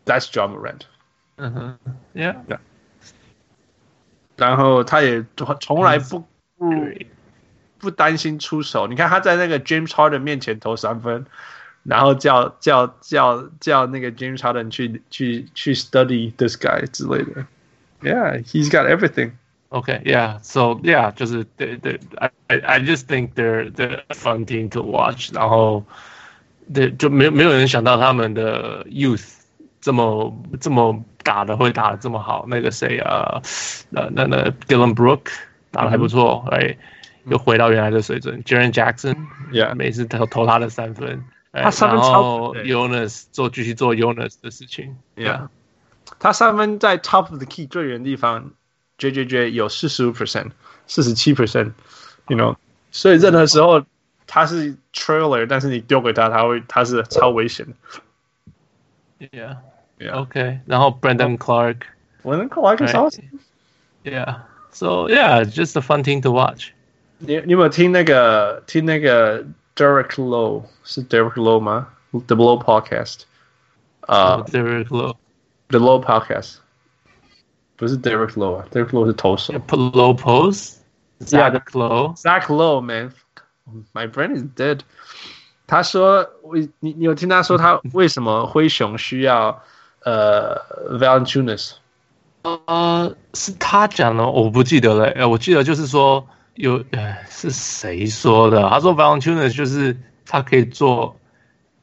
[0.06, 0.82] That's Ja Morant。
[1.38, 1.80] 嗯哼
[2.14, 2.36] ，Yeah。
[4.36, 5.26] 然后他也
[5.62, 6.20] 从来不
[6.58, 6.74] 不
[7.80, 8.88] 不担心出手。
[8.88, 11.26] 你看他在那个 James Harden 面前投三分，
[11.84, 17.46] 然后叫叫叫叫那个 James Harden 去去去 study this guy 之类的。
[18.02, 19.32] Yeah, he's got everything.
[19.73, 20.39] Okay, yeah.
[20.43, 25.33] So yeah，就是对对，I I just think they're they're a fun team to watch。
[25.35, 25.85] 然后
[26.73, 29.35] 对，就没有没有人想到他们的 youth
[29.81, 31.05] 这么这么。
[31.25, 33.43] 打的会打的这么好，那个谁啊，
[33.91, 35.33] 那那那 Dillon Brooks
[35.71, 36.75] 打的还不错，哎、
[37.25, 38.43] 嗯，又回到原来的水准。
[38.45, 42.55] Jaren Jackson，yeah，每次投投他的三分，他三分超。
[42.55, 45.49] Jonas 做继续做 Jonas 的事情，yeah，
[46.19, 48.53] 他三分在 top of the key 最远的地方
[48.99, 50.51] ，J J J 有四十五 percent，
[50.87, 52.57] 四十七 percent，you know，
[52.91, 53.85] 所以任何时候
[54.27, 57.67] 他是 trailer，但是你丢给他，他会他是超危险
[59.21, 60.13] 的，yeah。Yeah.
[60.29, 60.61] Okay.
[60.67, 61.79] 然后 Brandon Clark.
[62.23, 63.41] Brandon Clark is awesome.
[64.05, 64.43] Yeah.
[64.71, 66.71] So yeah, just a fun thing to watch.
[67.19, 69.43] 你你有没有听那个听那个
[69.75, 71.89] Derek Lowe 是 Derek Lowe 吗？
[72.13, 73.23] The Lowe Podcast。
[74.03, 76.59] 啊，Derek Lowe，The Lowe Podcast。
[77.76, 79.54] 不是 Derek Lowe 啊，Derek Lowe 是投手。
[79.54, 80.78] Lowe Post。
[81.20, 82.16] Zach Lowe。
[82.16, 83.12] Zach Lowe man,
[83.94, 84.80] my brain is dead。
[85.68, 89.62] 他说：“为你你有听他说他为什么灰熊需要？”
[90.06, 90.60] 呃
[91.00, 91.76] Valanciunas
[92.42, 95.06] 呃，是他讲的，我不记得了。
[95.12, 98.70] 哎，我记得就是说有，呃，是谁说的？
[98.70, 101.16] 他说 Valanciunas 就是他可以做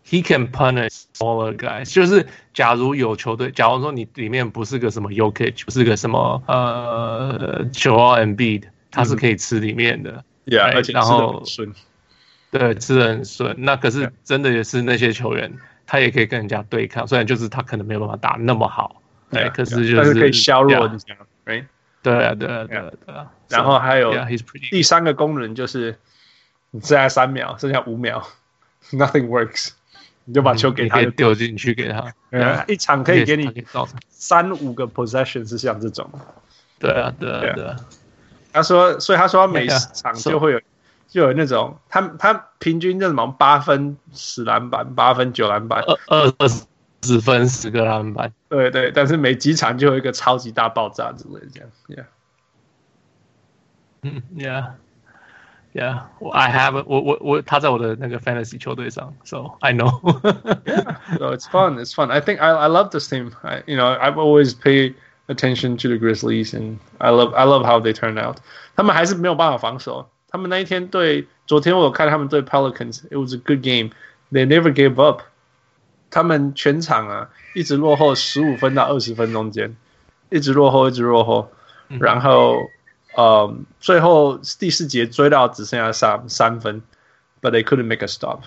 [0.10, 1.94] ，he can punish smaller guys。
[1.94, 10.24] 就是假如有球队，假如说你里面不是个什么 Jokic，不是个什么呃 Joel Embiid，他是可以吃里面的。
[10.46, 11.44] Yeah，而且然后
[12.52, 13.56] 对，吃的很顺。
[13.60, 15.58] 那可是真的也是那些球员。
[15.88, 21.64] 他也可以跟人家对抗，虽然就是他可能没有办法打那么好，对，可是就是可以削弱你这样，哎，
[22.02, 23.32] 对啊，对啊，对啊，对啊。
[23.50, 24.12] 然后还有
[24.72, 25.96] 第三个功能就是，
[26.72, 28.28] 你剩下三秒，剩下五秒，
[28.94, 29.74] nothing works，
[30.31, 32.15] 你就把球给他，丢进去给他，
[32.69, 33.65] 一场可以给你
[34.09, 36.09] 三五个 possession 是像这种，
[36.79, 37.77] 对啊，对啊，对啊。
[38.53, 40.61] 他说，所以他说每场就会有。
[41.09, 46.49] 就有那种，他他平均就什么八分十篮板，八分九篮板，二二
[47.03, 52.05] 十分十个篮板，对对，但是每几场就有一个超级大爆炸之类的这样，Yeah，
[54.03, 54.71] 嗯，Yeah，Yeah，
[56.20, 62.12] 我 I have 我我我他在我的那个 Fantasy 球队上，So I know，Yeah，So it's fun, it's fun.
[62.12, 63.32] I think I I love this team.
[63.42, 64.96] I you know I've always paid
[65.28, 68.38] attention to the Grizzlies, and I love I love how they turn out.
[68.76, 70.10] 他们还是没有办法防守。
[70.30, 73.92] 他们那一天对，昨天我有看他们对 Pelicans，it was a good game.
[74.32, 75.24] They never gave up.
[76.10, 79.76] 他们全场啊，一直落后十五分到二十分中间，
[80.30, 81.52] 一直落后，一直落后。
[82.00, 82.72] 然后，
[83.15, 86.83] 呃，最后第四节追到只剩下三三分
[87.41, 88.41] ，but they couldn't make a stop，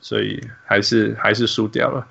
[0.00, 2.06] 所以还是还是输掉了。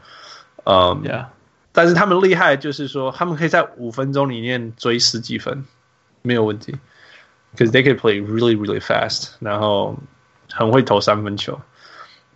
[0.65, 1.25] 嗯，Yeah.
[1.71, 5.65] 但是他们厉害，就是说他们可以在五分钟里面追十几分，
[6.21, 6.77] 没有问题。
[7.55, 9.95] Because they can play really, really fast，然后
[10.51, 11.61] 很会投三分球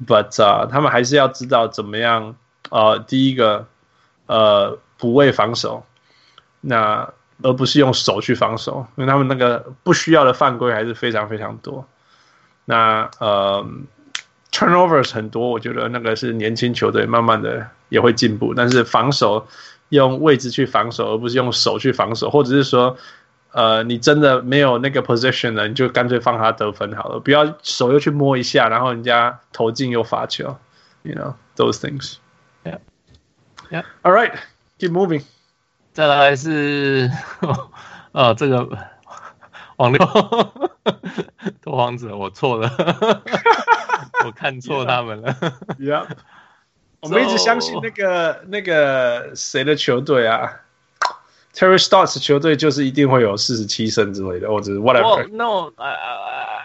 [0.06, 2.36] ，but 啊、uh,，他们还是要知道怎么样。
[2.70, 3.66] 呃，第一个，
[4.28, 5.86] 呃，补位防守，
[6.62, 11.88] 那而不是用手去防守，因为他们那个不需要的犯规还是非常非常多。
[12.66, 13.66] 那呃
[14.52, 19.48] ，turnovers 很多，我觉得那个是年轻球队慢慢的也会进步，但是防守
[19.90, 22.98] 用位置去防守，而不是用手去防守，或者是说。
[23.54, 30.56] 呃，你真的没有那个 position 了，你就干脆放他得分好了，不要手又去摸一下，然后人家投进又罚球
[31.02, 32.18] ，you know those things.
[32.64, 32.80] Yeah,
[33.72, 33.84] yeah.
[34.04, 34.34] All right,
[34.78, 35.24] keep moving.
[35.97, 37.11] 再来是，
[38.13, 38.67] 呃，这个
[39.77, 39.99] 网六
[41.61, 42.71] 拓荒者，我错了，
[44.25, 45.35] 我看错他们了。
[45.79, 46.07] Yeah，
[47.01, 50.61] 我们一直相信那个那个谁的球队啊？
[51.55, 55.93] Terry Stotts 球队就是一定会有四十七胜之类的，或者 whatever。Well, no, I,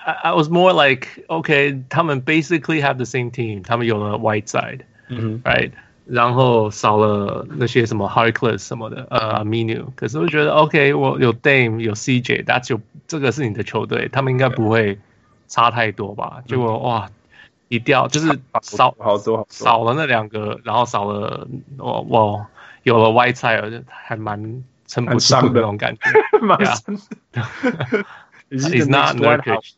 [0.06, 5.72] I, I was more like, okay, 他们 basically have the same team，他们有了 Whiteside，嗯哼，right，
[6.07, 9.87] 然后少了那些什么 Harkless 什么的，呃，Aminu。
[9.95, 14.99] 可是我觉得，OK，我有 Dame，有 CJ，that's 就这个是你的球队，他们应该不会
[15.49, 16.43] 差太多吧？
[16.47, 17.09] 结果哇，
[17.69, 21.47] 一掉就是少好多，少了那两个，然后少了，
[21.79, 22.47] 哇哇，
[22.83, 24.65] 有了 Whiteside，还蛮。
[24.85, 26.03] 撑不住的那种感觉。
[26.43, 26.95] 蛮伤
[27.33, 27.43] 的。
[28.51, 29.73] He's not Nurkic.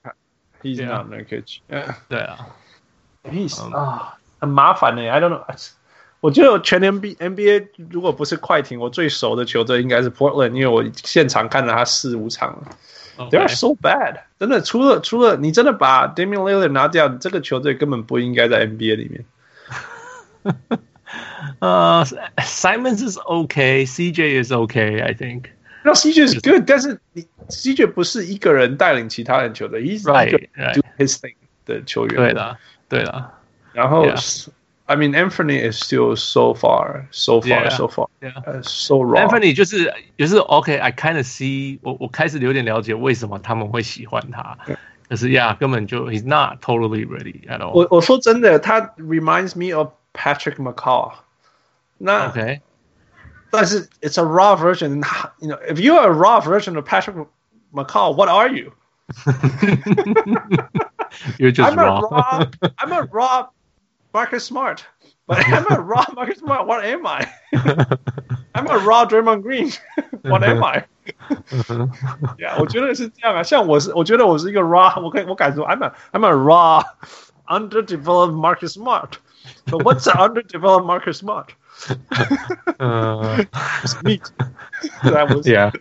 [0.60, 1.58] He's not Nurkic.
[2.08, 2.48] 对啊。
[3.22, 5.08] He's 啊，很麻烦呢。
[5.08, 5.44] I don't know.
[6.24, 13.28] 我觉得全 NBA NBA 如果不是快艇，我最熟的球队应该是 Portland，因为我现场看了他四五场了。
[13.28, 19.26] They are so bad，真的，除了除了你真的把 Damian Lillard 拿掉，这个球队根本不应该在 NBA 里面。
[21.58, 25.42] 呃、uh,，Simons is OK，CJ is OK，I think。
[25.82, 30.30] 那 CJ is good，但是你 CJ 不是一个人带领其他人球队，He's right,
[30.72, 31.34] do his thing
[31.66, 32.16] 的球员。
[32.16, 32.56] 对的，
[32.88, 33.30] 对的。
[33.74, 34.06] 然后。
[34.06, 34.48] Yeah.
[34.87, 38.31] I mean, Anthony is still so far, so far, yeah, so far, yeah.
[38.47, 39.29] Uh, so wrong.
[39.29, 44.57] Anthony 就是就是 OK，I、okay, kind of see 我我开始有点了解为什么他们会喜欢他，
[45.07, 47.71] 可是呀，根本就 he's not totally ready at all。
[47.73, 51.11] 我我说真的，他 reminds me of Patrick McCaw。
[51.99, 52.61] 那 OK，
[53.51, 55.03] 但是 it's a raw version.
[55.39, 57.27] You know, if you're a raw version of Patrick
[57.71, 58.73] McCaw, what are you?
[61.37, 61.99] you're just I'm raw.
[61.99, 62.45] A raw.
[62.79, 63.49] I'm a raw.
[64.13, 64.83] Marcus Smart.
[65.27, 66.65] But I'm a raw Marcus Smart.
[66.65, 67.27] What am I?
[68.55, 69.71] I'm a raw Draymond Green.
[70.23, 70.85] What am I?
[72.37, 73.43] yeah，我觉得是这样啊。
[73.43, 76.83] 像我是，我觉得我是一个 raw，我可以我敢说，I'm a I'm a raw
[77.47, 79.17] underdeveloped Marcus Smart.
[79.65, 81.49] But what's an underdeveloped Marcus Smart?
[82.77, 83.37] 呃
[84.03, 84.31] meat.
[85.03, 85.71] That was yeah，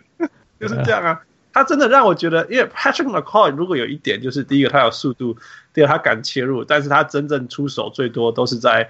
[0.59, 1.21] 就是这样啊。
[1.53, 5.35] 他真的让我觉得，因为 Patrick McCaw 如果有一点就是，第一个他有速度，
[5.73, 8.89] 第二他敢切入，但是他真正出手最多都是在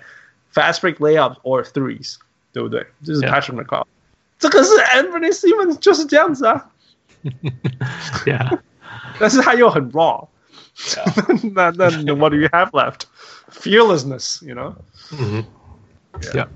[0.54, 2.18] fast break layups or threes，
[2.52, 2.86] 对不对？
[3.04, 3.86] 这、就是 Patrick McCaw。Yeah.
[4.40, 6.70] 这个是 Anthony Simmons 就是这样子啊。
[8.26, 8.60] yeah，
[9.20, 10.28] 但是他又很 raw。
[11.54, 13.04] 那 那 What do you have left?
[13.52, 14.76] Fearlessness，you know？
[15.12, 15.46] 嗯
[16.34, 16.48] Yeah。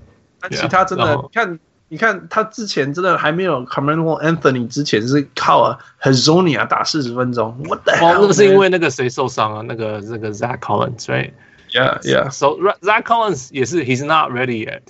[0.42, 1.60] 那其他真的，你看。
[1.91, 8.13] 你看他之前真的还没有 Carmelo Anthony 之前是靠 Hazonia 打四十分钟，What the hell？
[8.13, 9.63] 哦，那个是因为那个谁受伤啊？
[9.63, 12.31] 那个那个 Zach Collins，right？Yeah, yeah.
[12.31, 14.83] So Zach Collins 也是，He's not ready yet。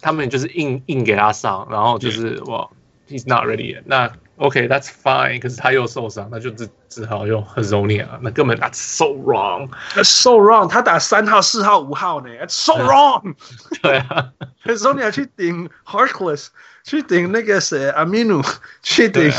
[0.00, 2.68] 他们就是硬硬给他上，然后就是哇
[3.08, 3.82] ，He's not ready yet。
[3.84, 5.39] 那 OK，that's fine。
[5.39, 10.67] 可是他又受伤，那就只只好用 Hezonja 那根本 That's so wrong，That's so wrong。
[10.67, 13.35] 他打三号、四号、五号呢，That's so wrong。
[13.81, 14.31] 对啊，
[14.65, 16.47] Hezonja 去顶 Harkless，
[16.83, 18.43] 去顶那个谁 Aminu，
[18.81, 19.31] 去顶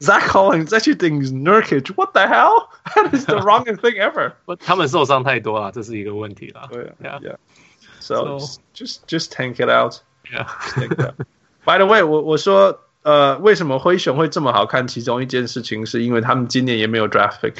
[0.00, 4.32] Zach Collins，再去顶 Nurkic。What the hell？That is the wrongest thing ever。
[4.60, 6.68] 他们受伤太多了，这是一个问题了。
[6.70, 8.38] 对啊，Yeah。So
[8.74, 12.78] just just tank it out。Yeah。By the way，我我说。
[13.06, 14.86] 呃，为什么灰熊会这么好看？
[14.86, 17.54] 其中一件事情是因为他们今年也没有 draft pick，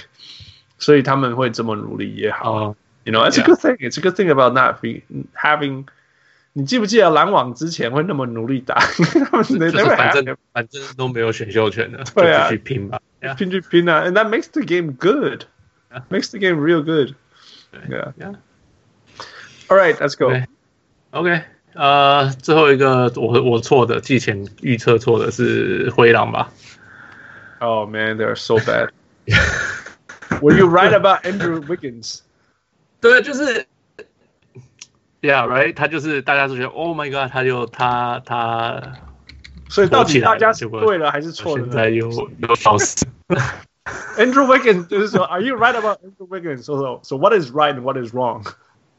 [0.78, 2.52] 所以他们会这么努力也好。
[2.52, 3.76] Oh, you know, it's a good thing.
[3.78, 3.90] Yeah.
[3.90, 4.80] It's a good thing about not
[5.34, 5.86] having.
[6.54, 8.74] 你记不记得篮网之前会那么努力打？
[9.30, 13.00] 他们就是反正反正都没有选秀权的，对啊，去拼吧，
[13.38, 14.04] 拼去拼啊！
[14.04, 15.46] And that makes the game good.
[15.90, 16.02] Yeah.
[16.10, 17.14] Makes the game real good.
[17.88, 18.12] Yeah.
[18.18, 18.34] Yeah.
[19.68, 20.30] All right, let's go.
[21.12, 21.44] Okay.
[21.66, 21.66] okay.
[21.74, 26.50] 呃，最后一个我我错的，季前预测错的是灰狼吧？
[27.60, 28.90] Oh man, they're so bad.
[30.40, 32.20] Were you right about Andrew Wiggins？
[33.00, 33.66] 对，就是，
[35.20, 35.72] Yeah, right。
[35.74, 38.82] 他就是大家都觉得，Oh my God，他就他他，
[39.68, 41.64] 所以到底大家是对了还是错了？
[41.64, 43.06] 现在又又笑死。
[44.16, 46.62] Andrew Wiggins 就是说，Are you right about Andrew Wiggins？
[46.64, 48.44] 所以说，So what is right and what is wrong？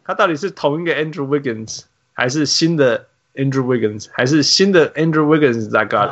[0.05, 1.84] 他到底是同一个 Andrew Wiggins？
[2.18, 3.06] 还是新的
[3.36, 6.10] Andrew Wiggins，还是新的 Andrew Wiggins that got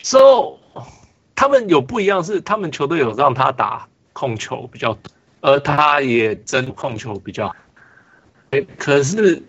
[0.00, 0.60] old？So
[1.34, 7.56] 他们有不一样，是他们球队有让他打控球比较多，而他也真控球比较好。
[8.78, 9.42] 可是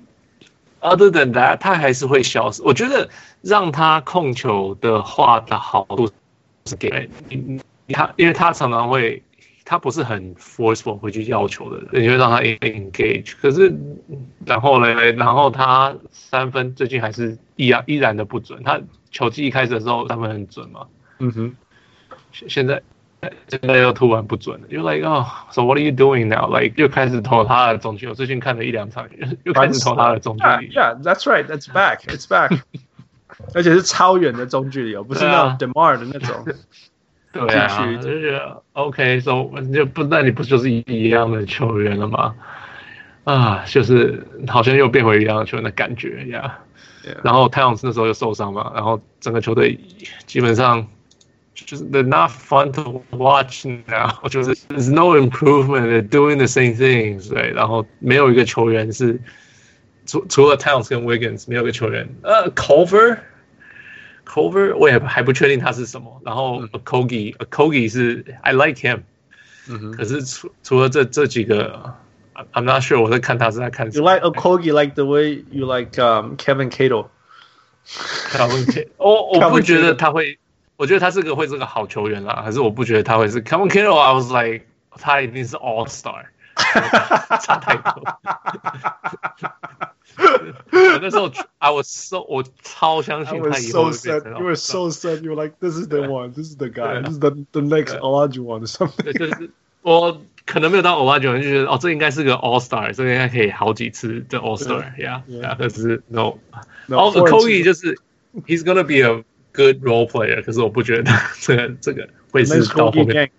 [0.82, 2.63] other than that，他还是会消失。
[2.63, 3.07] 我觉得
[3.43, 6.09] 让他控球的话的好处
[6.65, 7.07] 是给
[7.89, 9.21] 他，因为他常常会。
[9.70, 13.34] 他不是很 forceful 会去要求的人，你会让他 engage。
[13.39, 13.72] 可是，
[14.43, 14.91] 然后呢？
[15.11, 18.63] 然后他三分最近还是依然依然的不准。
[18.63, 20.88] 他球季一开始的时候三分很准嘛。
[21.20, 21.55] 嗯哼。
[22.32, 22.82] 现在
[23.47, 24.65] 现在又突然不准了。
[24.70, 28.09] 又 like 哦，so what are you doing now？like 又开始投他的中距离。
[28.09, 29.07] 我最近看了一两场，
[29.43, 30.74] 又开始投他的中距离。
[30.74, 32.59] Yeah，that's right，that's back，it's back。
[33.53, 36.43] 而且是超远的中距离哦，不是那种 Demar 的那种。
[37.32, 42.36] 对啊，就觉得 OK，so 就不那你不就是一样的球员了吗？
[43.25, 46.59] 啊，就是好像又变回一样的球员的感觉呀。
[47.05, 47.17] Yeah.
[47.23, 49.80] 然后太阳那时候又受伤嘛，然后整个球队
[50.25, 50.86] 基本上
[51.53, 59.21] 就是 they're not fun to watch now，就是 there's no improvement，they're doing the same things，对，然后没有一个球员是
[60.05, 62.49] 除除了 Towns 跟 Wiggins 没有个球员，呃
[64.30, 66.21] ，Culver，Culver 我也还不确定他是什么。
[66.23, 69.01] 然后 Okogie，Okogie 是 I like him，
[69.67, 69.91] 嗯。
[69.91, 71.95] 可是除除了这这几个
[72.53, 74.11] ，I'm not sure 我在看他是在看什么。
[74.11, 77.07] You like Okogie like the way you like um Kevin Cato？
[78.97, 80.38] 我我不觉得他会，
[80.77, 86.25] 我觉得他是个会是个好球员啦，还是我不觉得他会是 Kevin Cato？I was like 他一定是 All Star。
[86.68, 88.03] 差 太多。
[90.16, 94.32] 我 那时候，I was so 我超相信他以后会变成。
[94.38, 95.22] You were so sad.
[95.22, 96.32] You were like, this is the one.
[96.32, 97.01] This is the guy.
[97.03, 99.12] This is the the next Olajuwon or something.
[99.12, 99.51] 就是
[99.82, 106.34] 我可能没有到 Olajuwon，就觉得哦，这应该是个 All Star，这个应该可以好几次的 All Star。Yeah，可是 No。
[106.86, 107.99] 然后 Kobe 就是
[108.47, 113.30] He's gonna be a good role player，可是我不觉得这个这个会是到后面。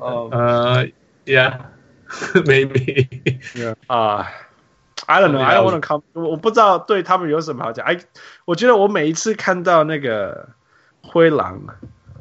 [0.00, 0.86] 呃，
[1.24, 1.60] Yeah。
[2.45, 3.07] Maybe，
[3.87, 4.27] 啊、
[5.07, 5.41] uh,，I don't know.
[5.41, 6.01] I don't want to come.
[6.13, 7.85] 我不知道对他们有什么好讲。
[7.85, 7.99] 哎，
[8.45, 10.47] 我觉得我每一次看到那个
[11.01, 11.59] 灰狼，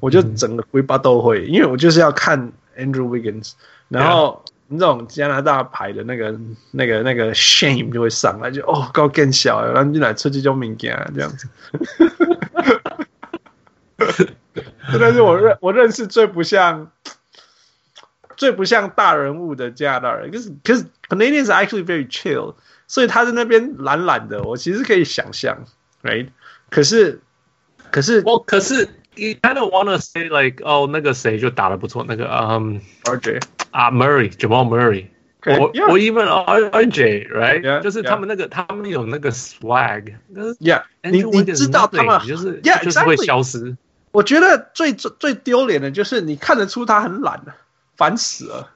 [0.00, 3.52] 我就整个尾巴都会，嗯、因为我就是要看 Andrew Wiggins，
[3.88, 6.36] 然后那种加拿大牌的那个、
[6.72, 11.48] 那个、那个 shame 就会上来，就哦高更小，然后进来出去就敏感这样子。
[14.90, 16.90] 真的是我认我认识最不像。
[18.36, 22.54] 最不像大人物的加拿大人，可是可是 Canadians are actually very chill，
[22.86, 25.64] 所以他在那边懒懒的，我其实可以想象
[26.02, 26.28] ，right？
[26.70, 27.20] 可是
[27.90, 35.06] 可是我可是 you kind of wanna say like 哦，那个谁就打的不错，那个嗯 RJ 啊 Murray，Jamal Murray，
[35.44, 37.80] 我我 even RJ right？
[37.80, 43.76] 就是他们那个他们有那个 swag，yeah，你你知道他们就是就是会消失。
[44.12, 47.54] 我觉得最最最丢脸的就是你看得出他很懒的。
[47.95, 48.69] 烦死了！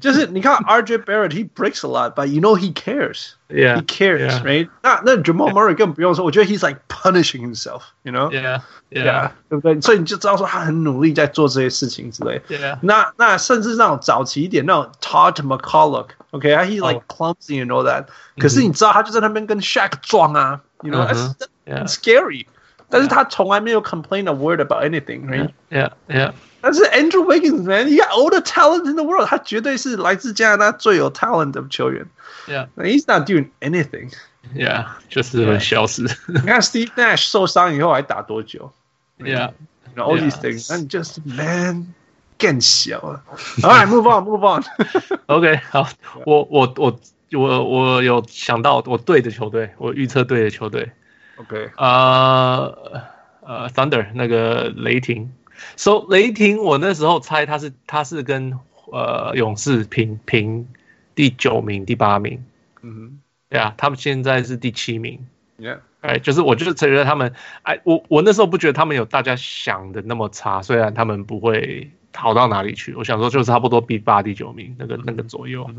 [0.00, 4.68] 就是你看 RJ Barrett，he breaks a lot，but you know he cares，yeah，he cares，right？
[4.82, 9.80] 那那 Jamal Murray 更不用说，我觉得 he's like punishing himself，you know？Yeah，yeah，对不对？
[9.80, 12.42] 所以你就知道说他很努力在做这些事情之类。
[12.48, 18.06] Yeah，那那甚至那种早期一点那种 Todd McCulloch，OK，he like clumsy and all that，
[18.38, 22.46] 可是你知道他就在那边跟 Shaq 撞啊，you know？That's scary，
[22.90, 26.32] 但是他从来没有 complain a word about anything，right？Yeah，yeah。
[26.62, 32.04] 但是 Andrew Wiggins man，he got all the talent in the world，他绝对是来自加拿大最有 talent 的球员。
[32.48, 36.02] Yeah，he's not doing anything。Yeah，就是会消失。
[36.26, 38.72] 你看 Steve Nash 受伤以后还打多久？
[39.18, 41.94] Yeah，all these things，那你就是 man
[42.38, 43.22] 更小了。
[43.62, 45.88] All right，move on，move on。OK，好，
[46.24, 46.98] 我我我
[47.32, 50.90] 我我有想到我对的球队，我预测对的球队。
[51.36, 53.02] OK，呃
[53.42, 55.30] 呃，Thunder 那个雷霆。
[55.75, 58.57] So 雷霆，我那时候猜他是他是跟
[58.91, 60.67] 呃勇士平平
[61.15, 62.43] 第九名第八名，
[62.81, 65.25] 嗯哼，对啊，他们现在是第七名
[65.59, 67.33] ，Yeah，哎，就是我就是觉得他们，
[67.63, 75.69] 哎，我我那时候不觉得他们有大家想的那么差，虽然他们不会好到哪里去，我想说就差不多第八第九名那个那个左右，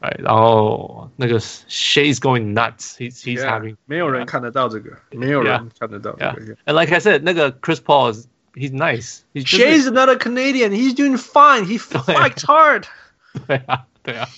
[0.00, 8.24] 哎，然后那个 Shai is going nuts，he's he's having，没有人看得到这个，没有人看得到这个，And like I said，那个 Chris Paul。
[8.57, 9.23] He's nice.
[9.33, 10.71] He's Shai's another Canadian.
[10.71, 11.65] He's doing fine.
[11.65, 12.87] He fights hard.
[13.47, 14.29] 对啊，对啊。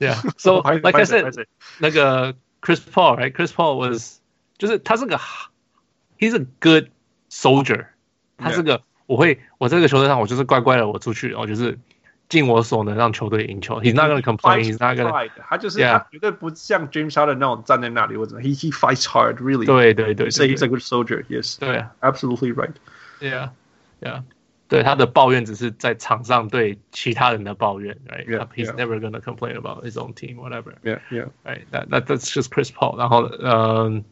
[0.00, 0.20] Yeah.
[0.36, 1.46] So like I said，
[1.78, 3.32] 那个 Chris Paul, right?
[3.32, 4.20] Chris Paul was
[4.58, 5.20] 就是他是个，
[6.18, 6.88] he's a good
[7.30, 7.86] soldier。
[8.38, 11.78] 他是个，我会我在这个球队上，我就是乖乖的，我出去，我就是
[12.28, 13.80] 尽我所能让球队赢球。
[13.80, 14.64] He's not gonna complain.
[14.64, 15.28] He's not gonna。
[15.48, 19.66] 他就是他绝对不像 James Harden 那种站在那里或者 he he fights hard really。
[19.66, 21.24] 对对对，say he's a good soldier.
[21.28, 21.58] Yes.
[21.58, 22.72] 对，absolutely right.
[23.20, 23.50] Yeah,
[24.00, 24.22] yeah.
[24.68, 28.26] 对他的抱怨只是在场上对其他人的抱怨，right?
[28.26, 30.72] Yeah, he's never gonna complain about his own team, whatever.
[30.82, 31.26] Yeah, yeah.
[31.44, 31.66] Right.
[31.70, 32.96] That that that's just Chris Paul.
[32.96, 34.04] 然后，嗯，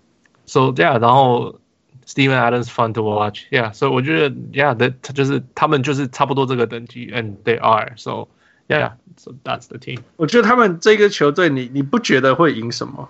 [0.45, 1.59] so yeah，然后
[2.07, 3.45] Steven Adams fun to watch.
[3.51, 7.93] Yeah, so 我觉得，yeah，他就是他们就是差不多这个等级，and they are.
[7.97, 8.29] So
[8.69, 10.01] yeah, so that's the team.
[10.17, 13.09] 我觉得他们这个球队，你你不觉得会赢什么？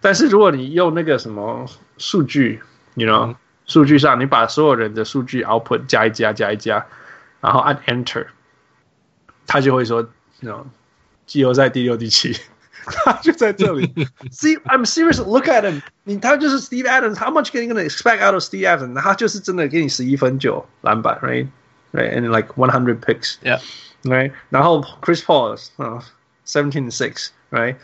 [0.00, 1.66] 但是如果你用那个什么
[1.98, 2.60] 数据，
[2.94, 3.36] you know。
[3.66, 6.84] 数据上，你把所有人的数据 output 加一加加一加，
[7.40, 8.26] 然后按 Enter，
[9.46, 10.08] 他就会说，
[10.40, 10.66] 那种
[11.24, 12.36] 季后赛第六第七，
[12.84, 13.86] 他 就在这里。
[14.30, 15.18] See, I'm serious.
[15.22, 15.82] Look at him.
[16.04, 17.16] 你他就是 Steve Adams.
[17.16, 19.00] How much can you gonna expect out of Steve Adams？
[19.00, 21.46] 他就是真的给你十一分九篮板，right?
[21.92, 22.14] Right?
[22.14, 23.36] And like one hundred picks.
[23.42, 23.60] Yeah.
[24.04, 24.32] Right?
[24.48, 26.02] 然后 Chris Paul 啊，
[26.46, 27.28] seventeen six.
[27.50, 27.76] Right?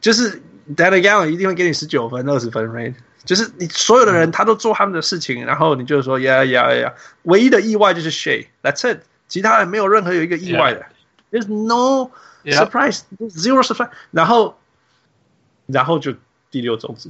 [0.00, 0.40] 就是
[0.76, 2.94] Daniel Gafford 一定会给你十九分、二十分，right?
[3.24, 10.86] 就是你所有的人，他都做他们的事情，然后你就说呀呀呀，唯一的意外就是 Shai，That's it，其他人没有任何有一个意外的，
[11.30, 12.10] There's no
[12.45, 13.89] surprise，zero surprise。
[14.11, 14.57] 然后
[15.65, 16.13] 然后就
[16.51, 17.09] 第六种子。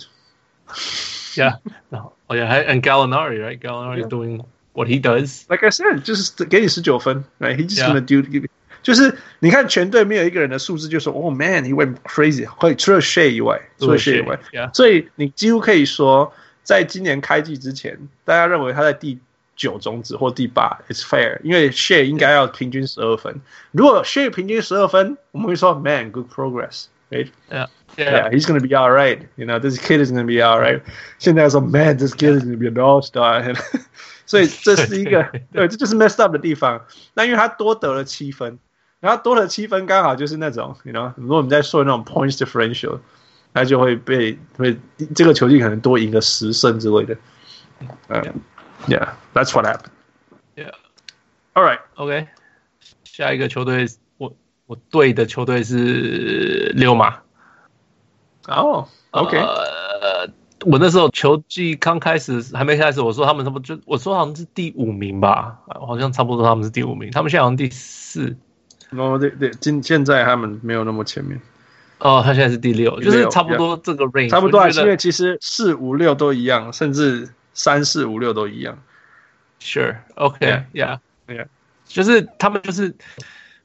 [1.36, 1.60] Yeah，
[1.90, 5.44] 然后哦呀，还 and Gallinari，right？Gallinari is doing what he does。
[5.50, 8.48] Like I said，就是给你十九分，right？He just gonna do。
[8.84, 12.46] 就是你看全队没有一个人的数字就说 Oh，man，he went crazy。
[12.46, 14.38] 会除了 Shay 以外，除了 Shay 以外，
[14.74, 19.20] 所以你几乎可以说，在今年开季之前，大家认为他在第
[19.56, 23.41] 九种子或第八，it's fair，因为 Shea 应该要平均十二分。
[23.72, 27.68] 如果 Shea 平均十二分，我们会说，man，good progress，right？Yeah。
[27.95, 29.20] Yeah, he's gonna be all right.
[29.36, 30.82] You know, this kid is gonna be all right.
[31.20, 33.56] 现在说，man，this kid is gonna be an all star.
[34.26, 36.84] 所以这是一个对，这就是 messed up 的地方。
[37.14, 38.58] 那因为他多得了七分，
[38.99, 42.97] 然后多了七分，刚好就是那种，you know，如果我们在说那种 points differential，
[43.54, 44.76] 他就会被会
[45.14, 47.16] 这个球季可能多赢个十胜之类的。
[48.08, 48.41] 嗯
[48.88, 49.92] ，Yeah，that's what happened.
[50.56, 50.72] Yeah.
[51.54, 51.80] All right.
[51.96, 52.28] OK.
[53.04, 54.34] 下一个球队，我
[54.66, 57.20] 我对的球队是六马。
[58.48, 60.30] 哦、oh，OK，呃，
[60.66, 68.36] 我那时候球季刚开始还没开始，我说他们差不多就我说好像是第五名吧，好像差不多他们是第五名，他们现在好像第四。
[68.90, 71.40] 哦，对对，今现在他们没有那么前面。
[72.00, 78.78] 哦，他现在是第六，就是差不多这个 range，差不多，因为其实四五六都一样，甚至三四五六都一样。
[79.60, 81.47] Sure，OK，Yeah，Yeah，、okay, yeah.
[81.86, 82.95] 就是他们就是，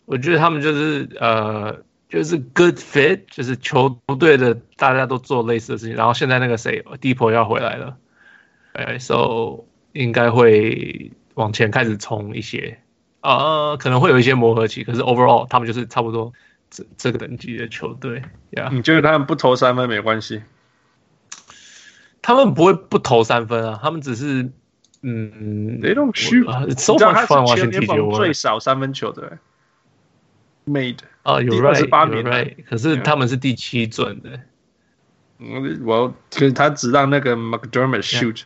[0.05, 1.83] 我觉得他们就是呃。
[2.11, 7.99] 就是 good fit，就是球队的大家都做类似的事情，然后现在那个谁，Dipo 要回来了，
[8.73, 9.63] 哎，so
[9.93, 12.79] 应该会往前开始冲一些，
[13.21, 16.33] 啊、呃，可能会有一些磨合期，可是 overall 他们就是差不多
[16.71, 18.23] 这这个等级的球队
[18.53, 20.43] ，yeah，你觉得他们不投三分没关系？
[22.23, 24.51] 他们不会不投三分啊，他们只是，
[25.03, 29.39] 嗯，They don't shoot，你知道他是全联盟最少三分球的。
[30.67, 34.41] Made 啊，有 right，有 right，可是他们是第七准的。
[35.39, 38.43] 嗯，我可是他只让那个 McDermott shoot。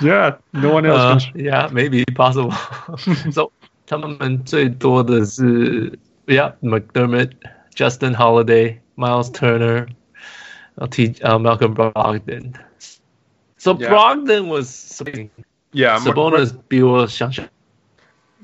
[0.00, 1.24] Yeah, no one else.
[1.34, 2.52] Yeah, maybe possible.
[3.32, 3.50] So
[3.86, 7.30] 他们最多的是 Yeah, McDermott,
[7.77, 9.87] Justin Holiday, Miles Turner,
[10.91, 11.15] T.
[11.21, 12.53] Malcolm Brogdon.
[13.57, 15.01] So Brogdon was.
[15.75, 17.47] Yeah，Sabonis 比我想象。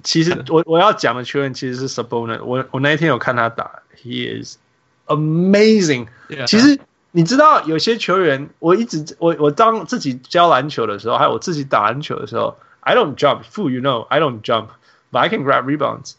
[0.02, 2.44] 其实我我要讲的球员其实是 Sabonis。
[2.44, 4.58] 我我那一天有看他打，He is
[5.06, 6.08] amazing。
[6.48, 6.80] 其实
[7.12, 16.14] 你知道有些球员，我一直我我当自己教篮球的时候，还有我自己打篮球的时候，I don't jump，fool you know I don't jump，but I can grab rebounds，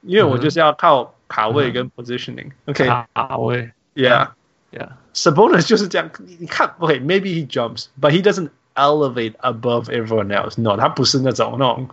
[0.00, 6.10] 因为我就是要靠 卡位跟 positioning。OK，卡位，Yeah，Yeah，Sabonis 就是这样。
[6.38, 10.60] 你看，OK，maybe he jumps，but he doesn't。Elevate above everyone else.
[10.60, 11.88] No，他不是那种那种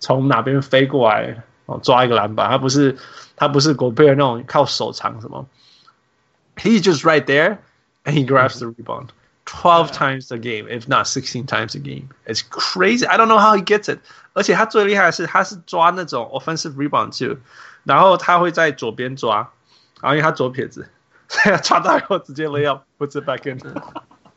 [0.00, 2.98] 从哪边飞过来哦抓一个篮板，他不是
[3.36, 5.48] 他不是 Gobert 那种靠手长什么。
[6.58, 7.56] He's just right there
[8.04, 9.12] and he grabs the rebound
[9.46, 12.10] twelve times a game, if not sixteen times a game.
[12.26, 13.06] It's crazy.
[13.06, 14.00] I don't know how he gets it.
[14.34, 17.38] 而且他最厉害的是他是抓那种 offensive rebound too，
[17.84, 19.52] 然后他会在左边抓，
[20.00, 20.88] 然后因为他左撇子，
[21.28, 23.60] 所以他抓到以后直接 lay up，puts it back in。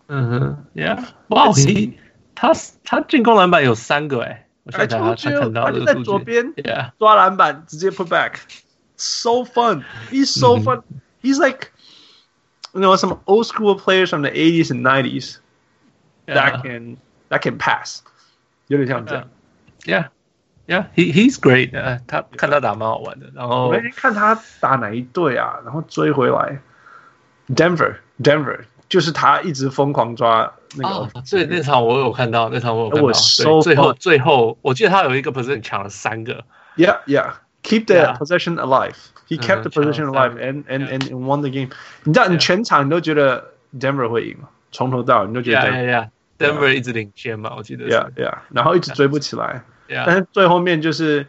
[0.08, 1.52] 嗯哼，Yeah，哇，
[2.36, 2.52] 他
[2.84, 11.72] 他进攻篮板有三个哎，我现在他看到的在左边，Yeah，抓篮板直接 put back，so fun，he's so fun，he's like
[12.74, 15.38] you know some old school players from the eighties and nineties
[16.26, 16.98] that can
[17.30, 18.00] that can pass，
[18.68, 19.28] 有点像这样
[20.68, 21.72] ，Yeah，Yeah，he he's great，
[22.08, 26.60] 他看他打蛮好玩的，然后我那天看他打哪一队啊，然后追回来，
[27.50, 28.62] Denver，Denver。
[28.90, 33.06] 就是他一直疯狂抓那个，所以那场我有看到，那场我有看到。
[33.06, 33.14] 对，
[33.62, 36.44] 最后最后，我记得他有一个 position 抢了三个。
[36.76, 37.34] Yeah, yeah.
[37.62, 38.96] Keep the possession alive.
[39.28, 41.70] He kept the position alive and and and won the game.
[42.04, 44.50] 你知道，你全场你都觉得 Denver 会赢吗？
[44.72, 46.10] 从头到尾你都觉得 Yeah, yeah.
[46.40, 47.86] Denver 一直领先嘛，我记得。
[47.86, 48.40] Yeah, yeah.
[48.50, 49.62] 然后一直追不起来。
[49.89, 51.27] 但是最后面就是，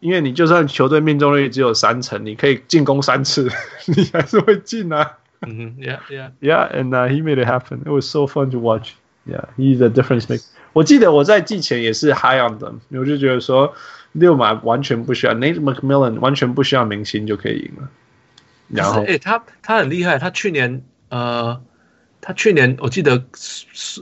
[0.00, 3.48] 因为你就算球队命中率只有三成，你可以进攻三次，
[3.86, 5.18] 你还是会进啊。
[5.46, 7.80] 嗯 yeah, yeah, yeah, and he made it happen.
[7.84, 8.92] It was so fun to watch.
[9.26, 10.44] Yeah, he's a difference maker.
[10.72, 13.74] 我记得我在季前也是 high on them，我就觉得说
[14.12, 17.88] 六马完全不需要 Nate McMillan，完全不需要明星就可以赢了。
[18.68, 21.60] 然后，哎，他他很厉害，他去年呃，
[22.26, 23.22] 他去年我记得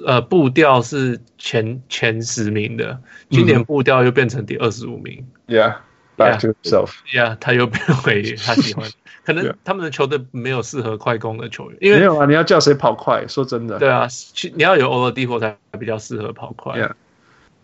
[0.07, 2.99] 呃步调是前前十名的，
[3.29, 5.27] 今年步调又变成第二十五名。
[5.47, 5.75] Yeah,
[6.17, 6.93] back to himself.
[7.13, 8.89] Yeah，他又变回他喜欢。
[9.27, 13.27] 可能他们的球队没有适合快攻的球员，因为没有啊，你要叫谁跑快？
[13.29, 14.09] 说真的，对啊，
[14.55, 16.81] 你要有 Oladipo 才比较适合跑快。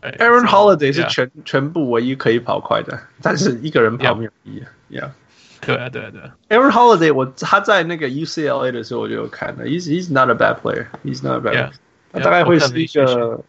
[0.02, 4.62] Yeah，Aaron Holiday 是全全部唯一可以跑快的，但是一个人跑没有意义。
[4.90, 5.08] Yeah，
[5.60, 6.34] 对啊，对啊，对啊。
[6.48, 9.64] Aaron Holiday，我他在那个 UCLA 的时候我就有看了。
[9.64, 10.86] He's he's not a bad player.
[11.04, 11.54] He's not a bad.
[11.54, 11.70] Yeah.
[12.12, 13.44] 他大概会是一个，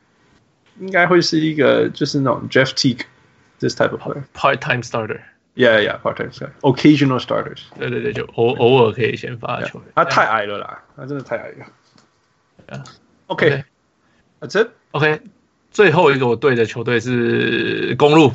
[0.79, 3.05] 应该会是一个就是那种 Jeff Teague
[3.59, 4.23] this type of player.
[4.33, 5.21] Part-time starter.
[5.55, 6.53] Yeah, yeah, part-time starter.
[6.61, 7.61] Occasional starters.
[7.77, 9.81] 对对对，就偶偶尔可以先发球。
[9.95, 11.65] 他太矮了啦，他真的太矮了。
[12.67, 12.85] Yeah.
[13.27, 13.63] OK.
[14.39, 14.69] That's it.
[14.91, 15.21] OK.
[15.71, 18.31] 最后一个我对的球队是公鹿。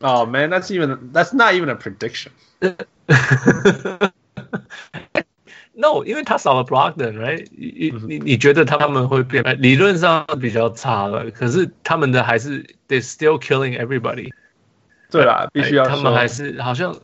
[0.00, 2.32] Oh man, that's even that's not even a prediction.
[5.74, 7.46] No，因为他少了 Brogdon，right？
[7.50, 9.42] 你你你觉得他们会变？
[9.60, 14.30] 理论上比较差了，可是他们的还是 they still killing everybody。
[15.10, 16.94] 对啦，必须要他们还是好像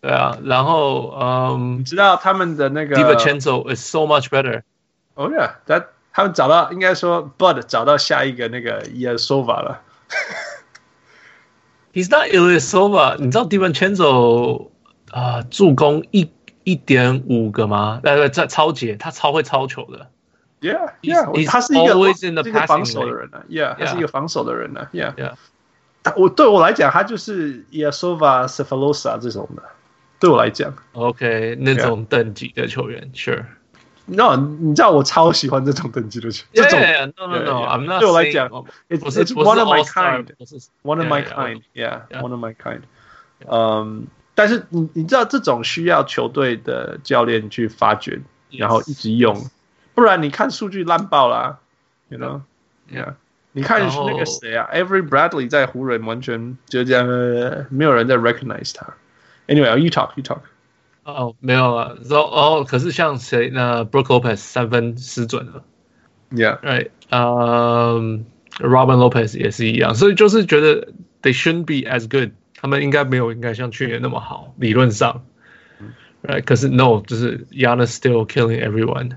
[0.00, 0.38] 对啊。
[0.44, 9.82] 然后嗯，你知道他们的那个 DiVincenzo is so much better。Oh yeah，他他们找到应该说 Bud 找到下一个那个 Ilyasova 了。
[11.93, 14.69] He's not Ilyasova，你知道 DiVincenzo
[15.11, 16.29] 啊助攻一。
[16.65, 17.99] 一点五个吗？
[18.03, 20.07] 呃，在抄截，他超会超球的。
[20.61, 23.41] Yeah，Yeah，他是一个是一个防守的人呢。
[23.49, 24.87] Yeah，他是一个防守的人呢。
[24.93, 25.33] Yeah，Yeah。
[26.15, 29.63] 我对我来讲，他就是 Ilyasova、Sefolosha 这种的。
[30.19, 33.45] 对我来讲，OK，那种等级的球员，Sure。
[34.09, 36.45] No，你知道我超喜欢这种等级的球。
[36.53, 36.79] 这种
[37.15, 37.99] not。
[37.99, 38.49] 对我来讲
[38.89, 42.81] ，It's one of my kind，one of my kind，Yeah，one of my kind。
[43.47, 44.07] 嗯。
[44.35, 49.35] 但是你你知道这种需要球队的教练去发掘然后一直用，
[49.93, 51.59] 不然你看数据烂爆啦
[52.07, 53.15] ，you know，yeah，
[53.51, 57.05] 你看那个谁啊，Every Bradley 在湖人完全就这样，
[57.69, 58.93] 没有人在 recognize 他。
[59.47, 60.39] Anyway，you talk，you talk。
[61.11, 65.63] 哦，没有啊，然后哦，可是像谁那 Brook Lopez 三分失准了
[66.31, 68.25] ，yeah，right，嗯、
[68.59, 70.87] um,，Robin Lopez 也是一样，所以就是觉得
[71.21, 72.31] they shouldn't be as good。
[72.61, 75.23] 他们应该没有应该像去年那么好，理论上
[76.23, 76.43] ，right？
[76.43, 79.11] 可是 no，就是 Giannis still killing everyone，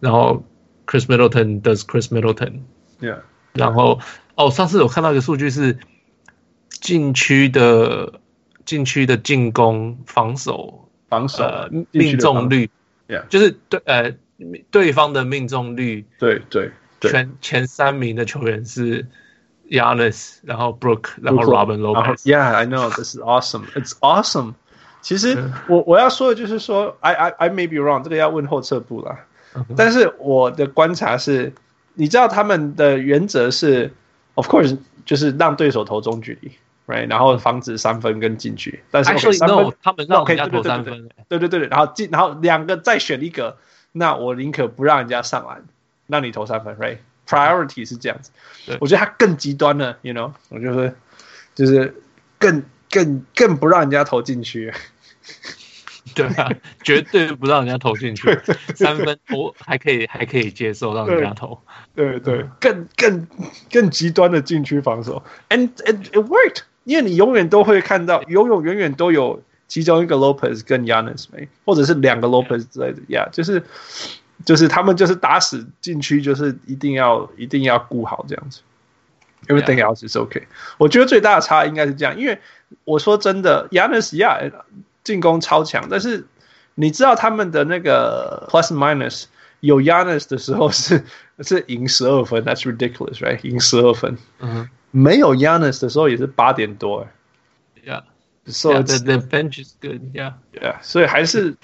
[0.00, 0.44] 然后
[0.86, 3.18] Chris Middleton does Chris Middleton，yeah，
[3.52, 4.00] 然后
[4.34, 5.78] 哦，上次我看到一个数据是
[6.70, 8.20] 禁区的
[8.64, 12.70] 禁区的进攻防守防守、呃、命中率
[13.06, 14.14] ，yeah，就是对呃
[14.70, 19.04] 对方的命中率，对对，对，前前三名的球员是。
[19.70, 22.24] Giannis，然后 Brook，然后 Robin Lopez。
[22.24, 23.66] Yeah, I know this is awesome.
[23.76, 24.54] It's awesome.
[25.00, 25.38] 其实
[25.68, 29.16] 我我要说的就是说，I I I may be wrong，这个要问后撤步了。
[29.76, 31.52] 但是我的观察是，
[31.94, 33.92] 你知道他们的原则是
[34.34, 36.50] ，of course，就是让对手投中距离
[36.90, 37.08] ，right？
[37.08, 38.82] 然后防止三分跟禁区。
[38.90, 41.08] 但是 actually no，他们让人家投三分。
[41.28, 43.56] 对对对对，然后进，然后两个再选一个，
[43.92, 45.64] 那我宁可不让人家上篮，
[46.08, 48.32] 让你投三分，right？Priority 是这样子，
[48.80, 50.92] 我觉得他更极端了，you know，我觉得
[51.54, 52.02] 就是
[52.38, 54.74] 更更更不让人家投进去，
[56.12, 56.50] 对啊，
[56.82, 58.36] 绝对不让人家投进去，
[58.74, 61.56] 三分我还可以还可以接受让人家投，
[61.94, 63.28] 对对，对，更更
[63.70, 73.62] 更极端的禁区防守，and it it worked，因为你永远都会看到，永永远远都有其中一个 Lopez 跟 Giannis 没，或者是两个 Lopez 之类的，yeah，就是。
[74.42, 78.62] 就是他们就是打死禁区，就是一定要一定要顾好这样子。
[79.48, 80.44] Everything else is okay。
[80.78, 82.38] 我觉得最大的差应该是这样，因为
[82.84, 83.86] 我说真的呀
[85.04, 86.24] 进攻超强，但是
[86.74, 89.24] 你知道他们的那个 plus minus
[89.60, 91.04] 有 Giannis 的时候是
[91.40, 93.46] 是赢十二分，That's ridiculous，right？
[93.46, 94.16] 赢十二分。
[94.38, 94.70] 嗯。
[94.90, 97.06] 没有 Giannis 的时候也是八点多。
[97.84, 98.02] Yeah。
[98.46, 100.00] So the the bench is good.
[100.12, 100.34] Yeah.
[100.52, 100.76] Yeah。
[100.82, 101.56] 所以还是。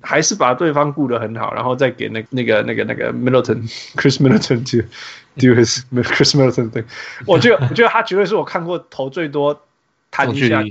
[0.00, 4.88] 还是把对方顾得很好，然后再给那那个那个那个 Middleton Chris Middleton to
[5.36, 6.86] do his Chris Middleton thing。
[7.26, 9.62] 我觉得我觉得他绝对是我看过投最多
[10.10, 10.64] 弹一下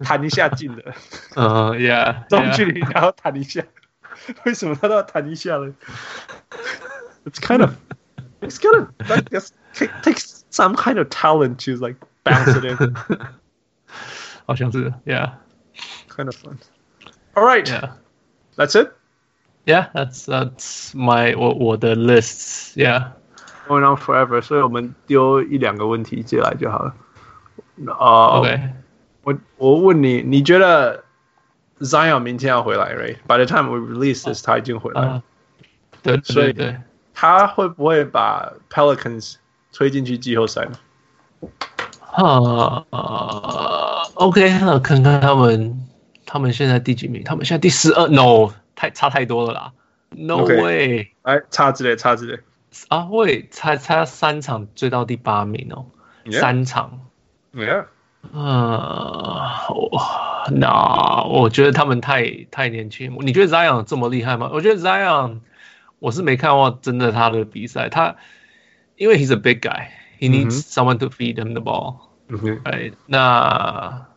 [0.00, 0.82] 弹一下进的。
[1.36, 3.62] 嗯，Yeah，中距离然后弹一下，
[4.44, 5.72] 为什么他都要弹一下呢
[7.24, 7.70] ？It's kind of
[8.40, 12.95] it's kind of like this takes some kind of talent to like bounce it in。
[14.45, 17.91] 好像是，Yeah，kind of fun。All right。Yeah.
[18.55, 18.93] That's it.
[19.65, 22.73] Yeah, that's that's my 我我的 lists.
[22.77, 23.13] Yeah,
[23.67, 24.41] going on forever.
[24.41, 26.95] 所以我们丢一两个问题进来就好了。
[27.97, 28.69] 啊、uh,，OK，
[29.23, 31.03] 我我问你，你觉得
[31.81, 32.93] Zion 明天要回来？
[32.93, 33.17] Right?
[33.27, 35.23] By the time we release this，、uh, 他已经回来了。
[36.03, 36.79] Uh, 对，所以对，
[37.13, 39.35] 他会不会把 Pelicans
[39.72, 40.72] 推进去季后赛呢？
[42.12, 45.86] 啊、uh, OK，那看看他们。
[46.32, 47.24] 他们现在第几名？
[47.24, 48.06] 他们现在第十二。
[48.06, 49.72] No，太差太多了啦。
[50.10, 51.08] No way！
[51.22, 52.38] 哎，差之类，差之类。
[52.86, 55.86] 啊，喂，差差三场追到第八名哦。
[56.24, 56.38] Yeah.
[56.38, 57.00] 三场。
[57.52, 57.86] Yeah。
[58.32, 59.50] 呃，
[60.52, 63.16] 那我觉得他们太太年轻。
[63.22, 64.50] 你觉得 Zion 这么厉害吗？
[64.52, 65.40] 我觉得 Zion，
[65.98, 67.88] 我是没看过真的他的比赛。
[67.88, 68.14] 他
[68.99, 71.97] 因为 he's a big guy，he needs someone to feed him the ball。
[72.27, 74.07] 嗯哼，哎，那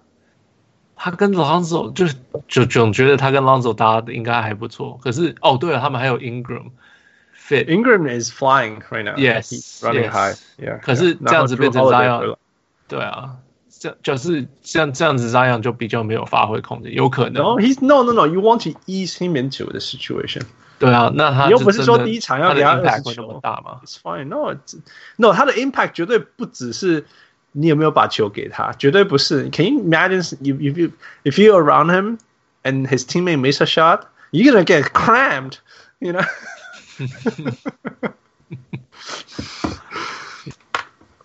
[0.97, 2.07] 他跟 Lonzo 就
[2.49, 4.99] 就总觉得他跟 Lonzo 搭的应该还不错。
[5.03, 9.17] 可是哦，对了，他们还有 Ingram。Fit Ingram is flying right now.
[9.17, 10.37] Yes, running high.
[10.59, 10.81] Yeah.
[10.81, 12.37] 可是这样子变成 Zion，
[12.89, 13.37] 对啊。
[13.81, 17.43] 这就是像这样子，这样就比较没有发挥空间，有可能。
[17.43, 18.27] No, he's no no no.
[18.27, 20.43] You want to ease him into the situation.
[20.86, 24.26] 对啊，那他又不是说第一场要给他二十球那么大吗？It's fine.
[24.26, 24.56] No,
[25.18, 25.34] no.
[25.34, 27.06] 他的 impact 绝对不只是
[27.54, 29.50] 你有没有把球给他，绝对不是。
[29.50, 30.92] Can you imagine if if you
[31.24, 32.18] if you around him
[32.64, 35.58] and his teammate miss a shot, you're gonna get crammed,
[36.00, 36.26] you know?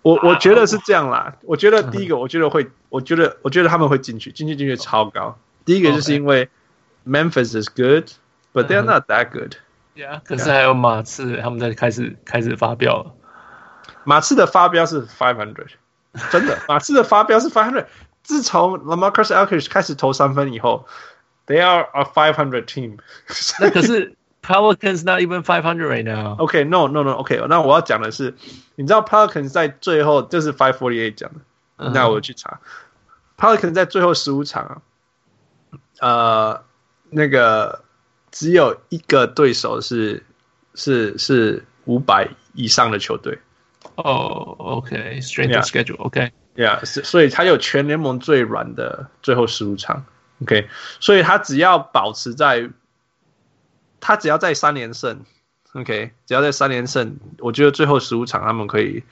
[0.01, 5.37] 我我觉得是这样啦，我觉得第一个，我觉得会，我觉得我觉得他们会进去，进去进去超高。
[5.65, 6.49] 第一个就是因为
[7.05, 7.67] Memphis is
[8.52, 13.14] good，but they're not that good。Yeah，可是还有马刺，他们在开始开始发飙了。
[14.04, 15.68] 马刺的发飙是 five hundred，
[16.30, 17.86] 真的，马刺的发飙是 five hundred。
[18.22, 20.86] 自从 LaMarcus Aldridge 开始投三分以后，
[21.46, 22.98] they are a five hundred team。
[23.60, 24.14] 那可是。
[24.46, 26.36] Pelicans not even five hundred right now.
[26.36, 27.12] Okay, no, no, no.
[27.12, 28.34] Okay，那我要讲的是，
[28.74, 31.40] 你知道 Pelicans 在最后这是 five forty eight 讲的，
[31.78, 32.60] 嗯、那我去查
[33.38, 34.76] Pelicans 在最后十五场啊，
[36.00, 36.64] 呃，
[37.08, 37.84] 那个
[38.31, 40.23] 只有一个对手是
[40.75, 43.37] 是是五百以上的球队。
[43.95, 45.65] 哦、oh,，OK，strength、okay.
[45.65, 47.03] schedule，OK，Yeah，、okay.
[47.03, 50.05] 所以他有全联盟最软的最后十五场
[50.41, 50.67] ，OK，
[50.99, 52.69] 所以他只要保持在。
[54.01, 55.25] 他只要在三连胜
[55.73, 59.03] ，OK，只要在三连胜，我觉得最后十五场他们可以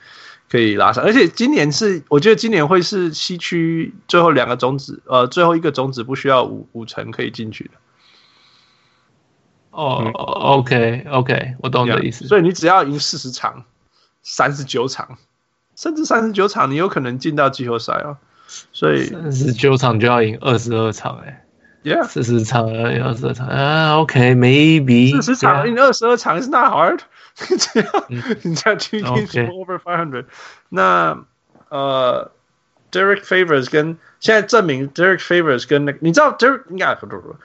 [0.48, 7.72] 可以拉上，而且今年是我觉得今年会是西区最后两个种子，呃，最后一个种子不需要五五成可以进去的。
[9.78, 12.26] 哦、oh,，OK OK，我懂你的意思。
[12.26, 13.64] 所以你只要赢四十场、
[14.22, 15.16] 三十九场，
[15.76, 18.16] 甚至三十九场，你有可能进到季后赛哦。
[18.72, 21.44] 所以三十九场就要赢二十二场，哎。
[21.84, 23.46] Yeah，四十场二十二场。
[23.46, 26.98] 啊，OK，maybe 四十场赢二十二场 is not hard，
[27.38, 28.04] 只要
[28.42, 30.24] 你只要去进 over five hundred，
[30.68, 31.24] 那
[31.68, 32.32] 呃
[32.90, 37.36] ，Derek Favors 跟现在证明 Derek Favors 跟那个，你知道 Derek 应该不不不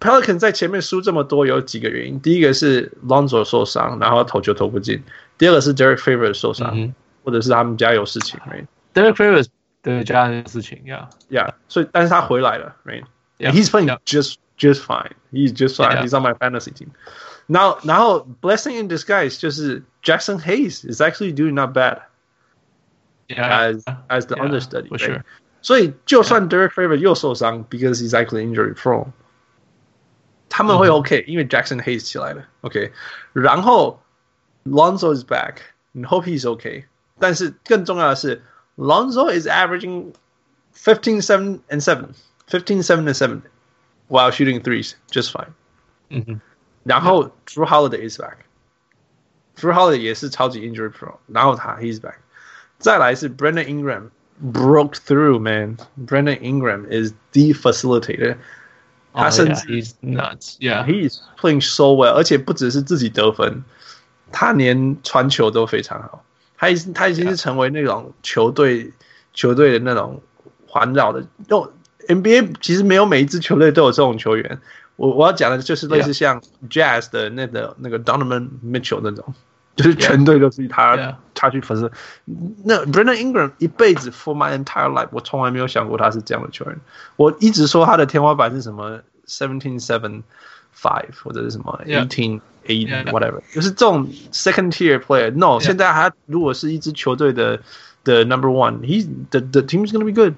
[0.00, 4.98] ，Pelican 在前面输这么多有几个原因，第一个是 Lonzo 受伤，然后投球投不进；
[5.38, 6.94] 第二个是 Derek Favors 受伤，
[7.24, 9.46] 或者是他们家有事情，right？Derek Favors
[9.82, 13.98] 对家人的事情，Yeah，Yeah，所以但是他回来了，right？Yeah, he's playing yeah.
[14.04, 15.12] just just fine.
[15.32, 15.96] He's just fine.
[15.96, 16.02] Yeah.
[16.02, 16.92] He's on my fantasy team.
[17.46, 22.00] Now, now, blessing in disguise, just Jackson Hayes is actually doing not bad.
[23.28, 25.06] Yeah, as as the yeah, understudy, for right?
[25.06, 25.24] sure.
[25.60, 29.08] 所以就算 Derek Favors 又受伤，because he's actually injury prone，
[30.48, 32.92] 他们会 OK，、嗯、因为 Jackson Hayes 起来了，OK。
[33.32, 34.02] 然后
[34.64, 36.84] Lonzo is back，and hope he's OK。
[37.18, 38.42] 但是更重要的是，
[38.76, 40.12] Lonzo is averaging
[40.74, 43.40] fifteen seven and seven。15, 7 and 7
[44.08, 45.54] while shooting threes just fine.
[46.10, 46.40] Mm-hmm.
[46.82, 48.44] 然后 Jrue Holiday is back.
[49.56, 52.16] Jrue Holiday 也是超级 injury prone，然后他 he's back。
[52.78, 54.10] 再来是 Brandon Ingram
[54.52, 55.78] broke through man.
[55.96, 58.36] Brandon Ingram is the facilitator.
[59.11, 60.57] Oh, 他甚至 he's nuts.
[60.59, 63.63] Yeah, he's playing so well，而且不只是自己得分，
[64.31, 66.23] 他连传球都非常好。
[66.57, 68.91] 他已经他已经是成为那种球队.
[69.31, 70.21] 球队的那种
[70.67, 71.71] 环绕的用。
[72.07, 74.59] NBA 其实没有每一支球队都有这种球员，
[74.95, 79.33] 我我要讲的就是类似像 Jazz 的那个那个 Donovan Mitchell 那种，
[79.75, 81.91] 就是全队都是他他去分饰。
[82.63, 86.77] 那 Brandon Ingram 一辈子 For my entire life，我从来没有想过他是这样的球员。
[87.15, 90.23] 我一直说他的天花板是什么 seventeen seven
[90.75, 95.31] five 或者是什么 eighteen eight whatever，就是这种 second tier player。
[95.31, 97.59] No，现在他如果是一支球队的
[98.03, 100.33] 的 number one，he the the team is gonna be good。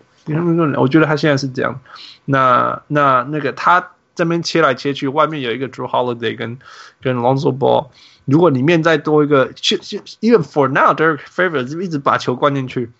[0.77, 1.79] 我觉得他现在是这样，
[2.25, 6.59] 那那那个他这边切来切去，外面有一个 Jrue Holiday 跟
[7.03, 7.89] 跟 Lonzo Ball，
[8.24, 12.91] 如果里面再多一个，even for now Derek Favors 一直把球灌进去，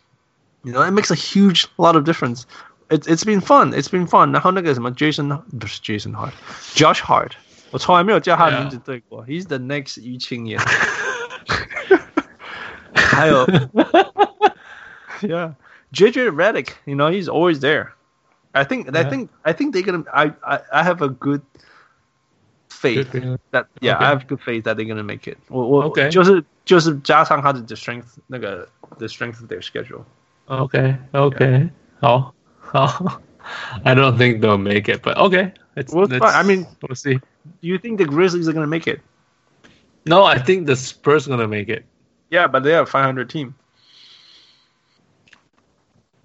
[0.63, 2.43] you know it makes a huge lot of difference.
[2.89, 4.33] It's it's been fun, it's been fun.
[4.33, 7.33] 然后那个什么 Jason 不是 Jason Hart，Josh Hart，
[7.71, 9.25] 我从 来没有叫他的名字对过。
[9.27, 9.43] Yeah.
[9.43, 10.61] He's the next 于青年。
[12.95, 13.47] 还有，
[15.23, 17.93] Yeah。JJ Redick, you know, he's always there.
[18.55, 19.01] I think, yeah.
[19.01, 20.05] I think, I think they're gonna.
[20.13, 21.43] I, I, I have a good
[22.71, 24.05] faith good that yeah, okay.
[24.05, 25.39] I have good faith that they're gonna make it.
[25.49, 28.69] 我我 OK 就是就是加上他的 the strength 那个
[28.99, 30.05] the strength of their schedule.
[30.47, 31.71] OK OK.
[32.01, 33.21] 好 好，
[33.85, 35.53] I don't think they'll make it, but okay.
[35.77, 37.21] It's, well, I mean, we'll see.
[37.61, 39.01] Do you think the Grizzlies are going to make it?
[40.07, 41.85] No, I think the Spurs are going to make it.
[42.31, 43.55] Yeah, but they are a 500 team.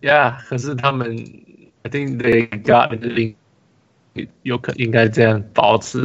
[0.01, 1.27] Yeah, 可是他们
[1.86, 3.34] I think they got
[4.42, 6.02] 有可应该这样保持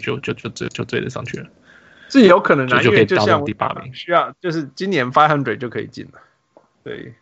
[0.00, 1.46] 就就就就就追得上去了。
[2.08, 3.94] 是有可能啊，就可以到像第八名。
[3.94, 6.20] 需要就是今年 five hundred 就可以进了。
[6.82, 7.14] 对，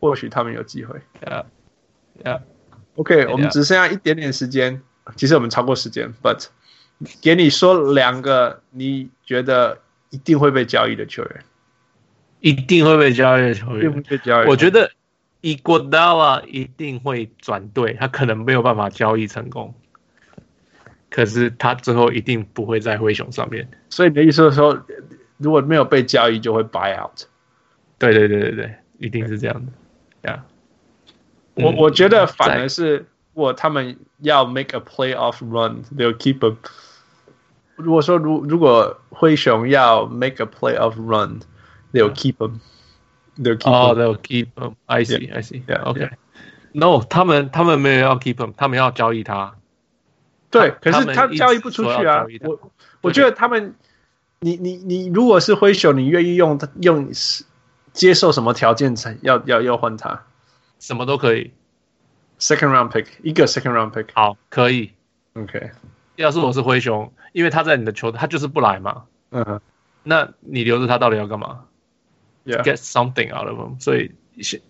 [0.00, 0.98] 或许他们有机会。
[1.20, 1.44] Yeah,
[2.24, 2.40] yeah.
[2.94, 4.80] OK，我们只剩下一点点时间，
[5.16, 6.46] 其实我们超过时间，but
[7.20, 9.78] 给你说两个你觉得
[10.08, 11.44] 一定会被交易的球员，
[12.40, 14.48] 一定会被交易的球员，一定会被交易。
[14.48, 14.90] 我觉得
[15.46, 19.72] 伊戈达拉一定会转队，他可能没有办法交易成功。
[21.08, 24.84] 可是他最后一定不会在灰熊上面，所以你的意思是说，
[25.36, 27.22] 如果没有被交易，就会 buy out。
[27.96, 30.28] 对对对对对，一定是这样的。
[30.28, 30.44] 呀、
[31.54, 31.64] yeah.
[31.64, 36.56] 我我觉得反而是，如果他们要 make a playoff run，they'll keep him。
[37.76, 42.58] 如果说如如果灰熊要 make a playoff run，they'll keep him。
[43.38, 44.74] They'll keep oh, they'll keep him.
[44.86, 45.62] I see, I see.
[45.66, 46.10] Yeah, okay.
[46.72, 49.54] No，他们他们没有要 keep him，他们要交易他。
[50.50, 52.24] 对，可是他交易不出去啊！
[52.42, 52.72] 我
[53.02, 53.74] 我觉得他们，
[54.40, 57.10] 你你你，如果是灰熊，你愿意用用
[57.92, 60.22] 接受什么条件才要要要换他？
[60.78, 61.50] 什么都可以
[62.38, 64.92] ，second round pick 一个 second round pick 好，可以
[65.34, 65.70] ，OK。
[66.16, 69.60] 要是我是灰熊，因为他在你的球队，他就是不来嘛，嗯哼，
[70.04, 71.64] 那你留着他到底要干嘛
[72.45, 73.81] ？Yeah，get something out of him。
[73.81, 74.61] 所以现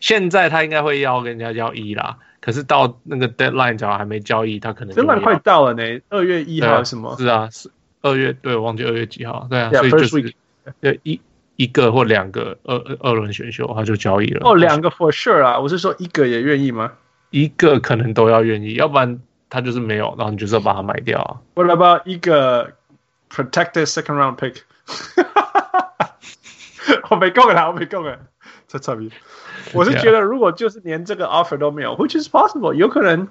[0.00, 2.18] 现在他应该会要跟人家要一啦。
[2.40, 7.14] 可是到那个 deadline 只要还没交易，他可能 deadline 快到了呢，二月一号什么？
[7.18, 7.70] 是啊，是
[8.00, 10.34] 二月，对，我忘记二月几号，对啊，yeah, 所以就是
[10.80, 11.20] 对一
[11.56, 14.40] 一个或两个二二轮选秀，他就交易了。
[14.48, 16.92] 哦，两个 for sure 啊，我是说一个也愿意吗？
[17.28, 19.20] 一个可能都要愿意，要不然
[19.50, 21.36] 他就是没有，然后你就是要把它卖掉啊。
[21.54, 22.72] What about 一个
[23.28, 24.62] protected second round pick？
[27.09, 28.19] 我没空了，我没空了，
[28.67, 29.09] 这差别。
[29.73, 33.27] 我是觉得，如果就是连这个 offer 都没有，which is possible，有可能，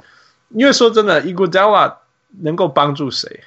[0.50, 1.96] 因为说真的，Iguodala
[2.40, 3.40] 能够帮助谁？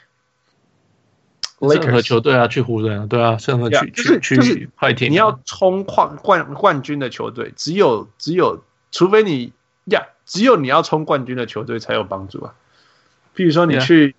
[1.60, 9.52] 任何球队啊，去湖人啊，对啊，任何去去去快艇，你要冲冠冠冠军的球队，只有只有，除非你
[9.86, 12.54] 呀，只有你要冲冠军的球队才有帮助啊。
[13.36, 14.16] 譬如说你去，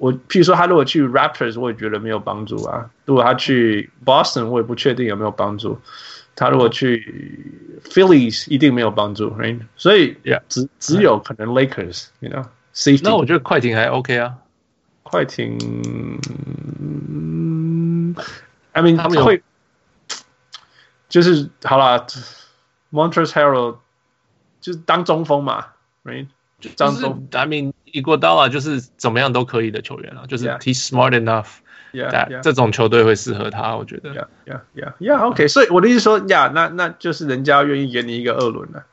[0.00, 2.88] 我譬如说他如果去 Raptors，我也觉得没有帮助啊。
[3.04, 5.78] 如果他去 Boston，我也不确定有没有帮助。
[6.34, 9.60] 他如果去 Phillies 一定没有帮助，right？
[9.76, 10.16] 所以
[10.48, 13.02] 只只有可能 Lakers，you know，safety。
[13.04, 14.38] 那我觉得快艇还 OK 啊，
[15.02, 15.58] 快艇
[18.72, 19.42] ，I mean 他们会，
[21.10, 22.06] 就是好了
[22.88, 23.76] m o n t r e s l Harrell
[24.62, 25.66] 就是当中锋嘛
[26.04, 26.26] ，right？
[26.58, 31.46] 就当中，I mean 一过刀啊，就是怎么样都可以的球员啊，就是 he's smart enough。
[31.92, 32.40] Yeah, yeah.
[32.40, 34.14] 这种球队会适合他，我觉得。
[34.14, 35.26] Yeah, yeah, yeah, yeah.
[35.26, 38.84] OK，所以我的意思说，呀、yeah,，那那就是人家愿意给你一个二轮了。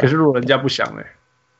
[0.00, 1.04] 可是如果人家不想嘞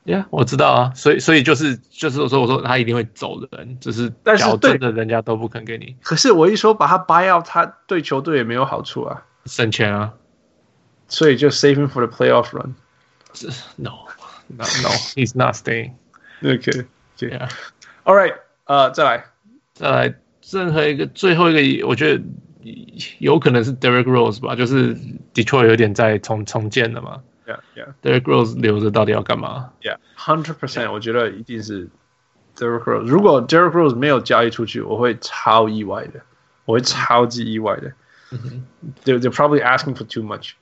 [0.04, 0.92] ，Yeah，我知道啊。
[0.94, 5.96] 所以，所以就是就是我说，我说他一定会走的人，只是但是真的人家都不肯给你。
[6.00, 10.12] 可是我一说把他 buy out，他对球队也没有好处啊，省钱啊。
[11.08, 12.76] 所以就 saving for the playoff run。
[13.76, 14.06] No,
[14.46, 15.94] No，no，he's not staying。
[16.44, 17.50] OK，Yeah。
[18.04, 18.34] All right，
[18.64, 19.24] 呃，再来，
[19.72, 20.14] 再来。
[20.52, 22.22] 任何一个最后一个，我觉得
[23.18, 24.94] 有可能是 Derrick Rose 吧，就是
[25.32, 27.22] Detroit 有点在重重建了嘛。
[27.46, 27.94] Yeah, yeah.
[28.02, 30.92] Derrick Rose 留着到底要干嘛？Yeah, hundred percent.
[30.92, 31.88] 我觉得一定是
[32.56, 33.06] Derrick Rose。
[33.06, 36.20] 如果 Derrick Rose 没有交易出去，我会超意外的，
[36.66, 37.92] 我会超级意外的。
[39.04, 40.52] They're they're probably asking for too much.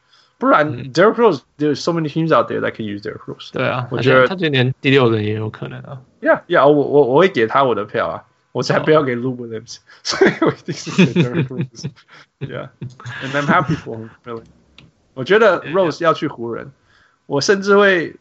[0.41, 3.51] 不然 Derrick Rose there's so many teams out there that can use Derrick Rose。
[3.51, 6.01] 对啊，我觉得他今年第六人也有可能啊。
[6.21, 6.67] Yeah, yeah.
[6.67, 8.23] 我我我会给他我的票啊。
[8.53, 14.09] 我才不要给 Lou Williams，所以我一定是给 Derrick Rose。Yeah，and I'm happy for him.
[14.25, 14.45] Really，
[15.13, 16.71] 我觉得 Rose 要去湖人，
[17.27, 18.15] 我甚至会，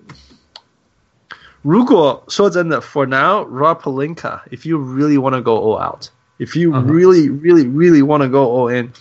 [1.62, 8.18] 如果说真的，For now，Rob Pelinka，if you really want to go all out，if you really really really want
[8.18, 8.92] to go all in，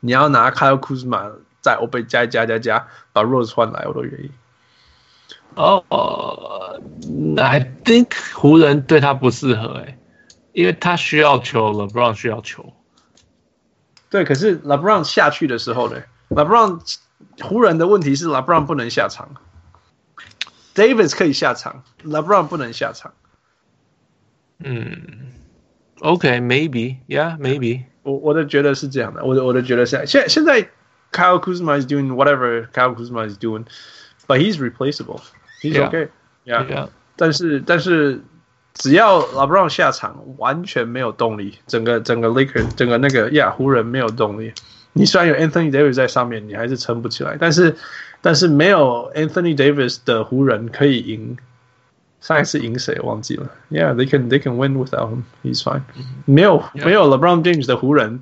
[0.00, 4.31] 你要拿 Kyle Kuzma 在欧贝加加加加，把 Rose 换来，我都愿意。
[5.55, 9.97] 哦、oh,，I think 湖人对他不适合哎。
[10.53, 12.73] 因为他需要球，LeBron 需要球。
[14.09, 16.81] 对，可是 LeBron 下去的时候呢？LeBron
[17.41, 19.35] 湖人的问题是 LeBron 不能下场
[20.75, 23.13] ，Davis 可以下场，LeBron 不能下场。
[24.59, 25.31] 嗯
[26.01, 27.83] ，OK，maybe，yeah，maybe。
[28.03, 30.69] 我我的觉得是这样的，我的我的觉得是现在现在
[31.12, 33.66] Kyle Kuzma is doing whatever Kyle Kuzma is doing。
[34.28, 35.20] but he's replaceable.
[35.62, 35.88] He's Yeah.
[35.88, 36.08] okay.
[36.44, 36.64] Yeah.
[36.66, 38.20] 对啊，但是但是
[38.74, 44.52] 只要 LeBron 下场，完全没有动力，整个整个 Lakers 整个那个呀湖人没有动力。
[44.92, 47.36] 你虽然有 Anthony Davis 在上面，你还是撑不起来。
[47.38, 47.76] 但是
[48.20, 51.36] 但是没有 Anthony Davis 的湖人可以赢。
[52.20, 53.48] 上一次赢谁忘记了？
[53.70, 55.22] Yeah, they can they can win without him.
[55.44, 55.82] He's fine.
[56.24, 56.86] 没有 Yeah.
[56.86, 58.20] 没有 LeBron James 的湖人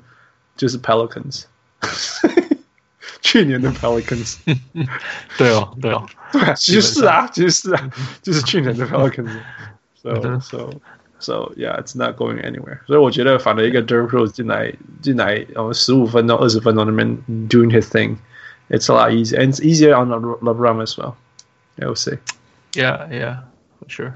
[0.56, 1.44] 就是 Pelicans。
[3.20, 4.36] 去年的 Pelicans。
[5.36, 7.90] 对哦，对哦，对啊，其实是啊，其实是啊，
[8.22, 10.70] 就是去年的 Pelicans。So 嗯哼 so
[11.18, 12.80] so yeah, it's not going anywhere.
[12.86, 17.16] 所以我觉得反正一个 Derrick Rose 进来进来，哦，十五分钟、二十分钟那边
[17.48, 18.16] doing his thing,
[18.68, 21.14] it's a lot easier and it's easier on Le- LeBron as well.
[21.80, 22.18] I would say.
[22.72, 23.38] Yeah, yeah,
[23.80, 24.12] for sure.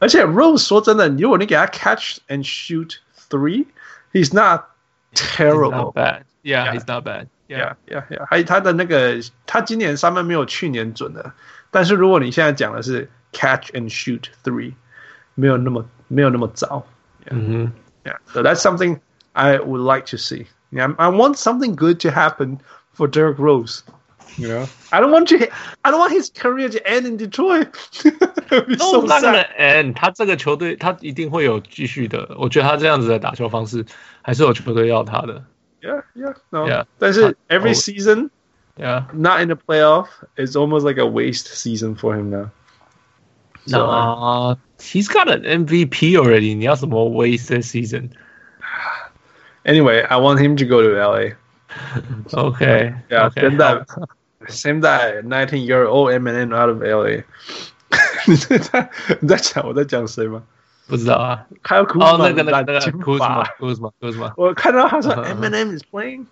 [0.00, 2.96] 而且 Rose 说真的，如果你给他 catch and shoot
[3.30, 3.66] three,
[4.12, 4.64] he's not
[5.12, 5.70] He's terrible.
[5.70, 6.22] not bad.
[6.42, 6.74] Yeah, Yeah.
[6.74, 7.28] he's not bad.
[7.52, 8.26] Yeah, yeah, yeah.
[8.26, 11.32] 还有他的那个，他今年三分没有去年准的。
[11.70, 14.74] 但是如果你现在讲的是 catch and shoot three，
[15.34, 16.86] 没有那么没有那么早。
[17.30, 17.72] 嗯哼。
[18.04, 19.00] Yeah, so that's something
[19.32, 20.46] I would like to see.
[20.70, 22.58] Yeah, I want something good to happen
[22.92, 23.82] for Derrick Rose.
[24.36, 25.48] You know, I don't want to.
[25.82, 27.68] I don't want his career to end in Detroit.
[28.50, 29.56] It'd be No, so not gonna sad.
[29.56, 29.94] end。
[29.94, 32.36] 他这个球队，他一定会有继续的。
[32.38, 33.84] 我觉得他这样子的打球方式，
[34.22, 35.42] 还是有球队要他的。
[35.82, 36.66] Yeah, yeah, no.
[36.66, 36.84] Yeah.
[36.98, 38.30] 但是 I- every I- season
[38.76, 39.04] Yeah.
[39.12, 40.06] not in the playoff
[40.36, 42.50] is almost like a waste season for him now.
[43.66, 46.54] So, Nah, he's got an MVP already.
[46.54, 48.10] 你要什么 wasted season?
[49.64, 51.34] Anyway, I want him to go to LA.
[52.32, 52.94] OK.
[53.10, 53.84] Yeah, OK，现在好
[54.48, 57.22] 现在 nineteen year old Eminem out of LA
[58.26, 58.90] 你在
[59.20, 60.42] 你在讲我在讲谁吗？
[60.87, 61.45] 不知道啊。
[61.61, 64.33] 还有哦，那个那个那个金 Kuzma 发，Kuzma Kuzma。
[64.37, 66.25] 我看到他说 Eminem is playing。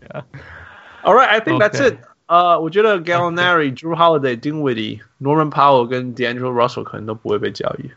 [0.00, 0.22] Yeah.
[1.02, 1.98] All right, I think that's it.
[2.26, 7.90] 呃，我觉得 Gallinari、Drew Holiday、Dinwiddie、Norman Powell 跟 D'Angelo Russell 可能都不会被交易。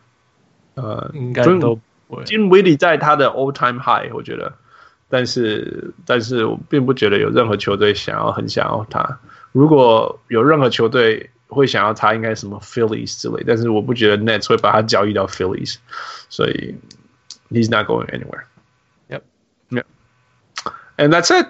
[0.76, 2.24] 呃，应该都不会。
[2.24, 4.54] Dinwiddie 在他的 all time high，我觉得，
[5.10, 9.20] 但是但是我并不觉得有任何球队想要很想要他。
[9.52, 15.77] 如果有任何球队会想要他，应该什么 Phillies 之类，但是我不觉得 Nets 会把他交易到 Phillies，
[16.29, 16.75] 所以
[17.51, 18.45] he's not going anywhere.
[19.09, 19.23] Yep.
[19.71, 19.85] Yep.
[20.97, 21.47] And that's it.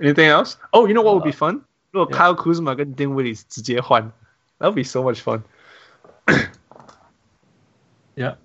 [0.00, 0.56] Anything else?
[0.70, 1.62] Oh, you know what would be fun?
[1.90, 4.12] 如果 Kyle Kuzma 跟 Dinwiddie 直接换，
[4.58, 5.42] that would be so much fun.
[8.16, 8.36] Yeah.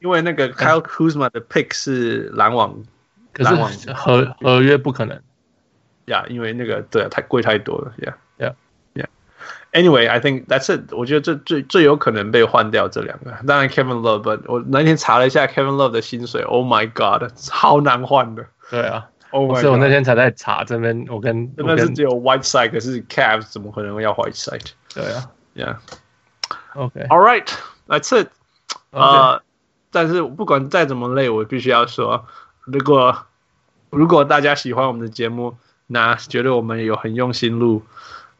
[0.00, 2.84] 因为那个 Kyle Kuzma 的 pick 是篮网
[3.32, 5.20] 可篮网是合合约不可能。
[6.06, 8.12] 呀因为那个对啊，太贵太多了，Yeah Yeah.
[8.12, 8.14] Yeah.
[9.71, 10.91] Anyway, I think that's it.
[10.93, 13.31] 我觉得这最最有可能被换掉这两个。
[13.45, 18.45] 当然 Kevin Love，我那天查了一下 Kevin Love 的薪水，Oh my God，超难换的。
[18.69, 19.07] 对啊。
[19.31, 24.71] Oh my 所以我那天才在查这边，我跟我跟真的是只有 Whiteside，可是 Cavs 怎么可能要 White Side？
[24.91, 28.29] 对啊，Yeah，OK，All right，that's it.
[28.89, 29.41] 呃，呃，
[29.91, 32.25] 但是不管再怎么累，我必须要说，
[32.65, 33.15] 如果
[33.91, 35.55] 如果大家喜欢我们的节目，
[35.85, 37.83] 那觉得我们有很用心录，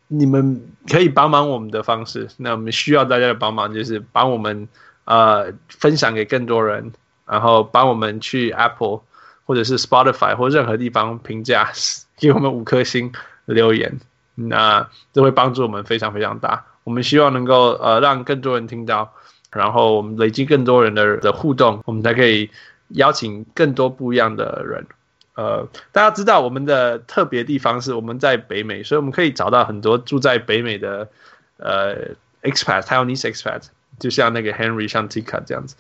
[0.10, 2.28] 你们可以帮忙我们的方式。
[2.36, 4.68] 那我们需要大家的帮忙，就是帮我们
[5.06, 6.92] 呃分享给更多人，
[7.26, 9.00] 然后帮我们去 Apple
[9.46, 11.72] 或者是 Spotify 或任何地方评价，
[12.20, 13.14] 给我们五颗星
[13.46, 13.98] 留言。
[14.36, 16.66] 那这会帮助我们非常非常大。
[16.84, 19.14] 我们希望能够呃让更多人听到。
[19.52, 22.48] 然后我们累积更多人的的互动，我们才可以
[22.90, 24.86] 邀请更多不一样的人。
[25.40, 31.08] 呃，大家知道我们的特别地方是我们在北美，所以我们可以找到很多住在北美的
[31.58, 31.96] 呃
[32.44, 33.62] expat，还有 Taiwanese expat，
[34.00, 35.76] 就像那个 Henry、像 Tika 这样子。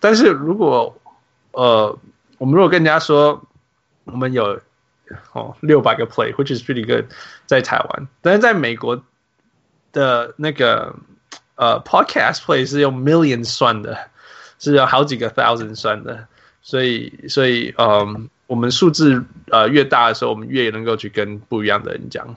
[0.00, 1.00] 但是如果
[1.52, 1.98] 呃，
[2.38, 3.42] 我们如果跟人家说
[4.04, 4.60] 我们有
[5.32, 7.04] 哦六百个 play，which is pretty good，
[7.46, 9.02] 在台湾，但是在美国
[9.92, 10.94] 的那个。
[11.60, 13.98] 呃、podcast play 是用 million 算的，
[14.60, 16.28] 是有好几个 thousand 算的，
[16.62, 22.34] 所以，所以，嗯，我们数字呃越大的时候，我们越能够去跟不一样的人讲。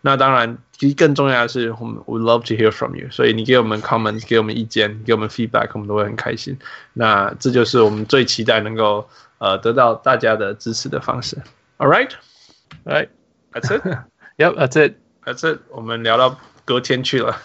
[0.00, 6.58] 那当然，其实更重要的是，我们 we love to hear from you，所以你给我们 comments，给我们意见，给我们 feedback，我们都会很开心。
[6.94, 9.08] 那这就是我们最期待能够
[9.38, 11.36] 呃得到大家的支持的方式。
[11.76, 16.36] All right，right，that's it，yep，that's it，that's it， 我们聊到
[16.70, 17.36] 隔天去了。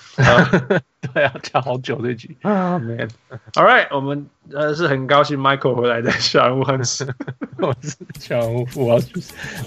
[1.13, 7.11] 对啊，讲好久这局啊、oh,，man，all right，我们呃是很高兴 Michael 回来的小人物很死，
[7.57, 9.13] 我是小人物，我要去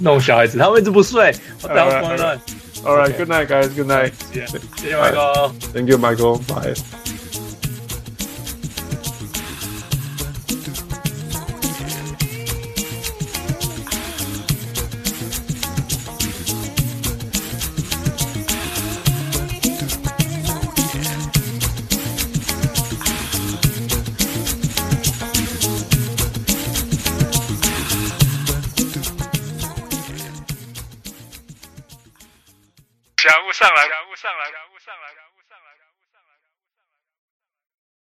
[0.01, 2.39] 弄小孩子，他们一直不睡，我等下关了。
[2.85, 7.28] All right，good night guys，good night，谢谢，谢谢 Michael，Thank you Michael，bye。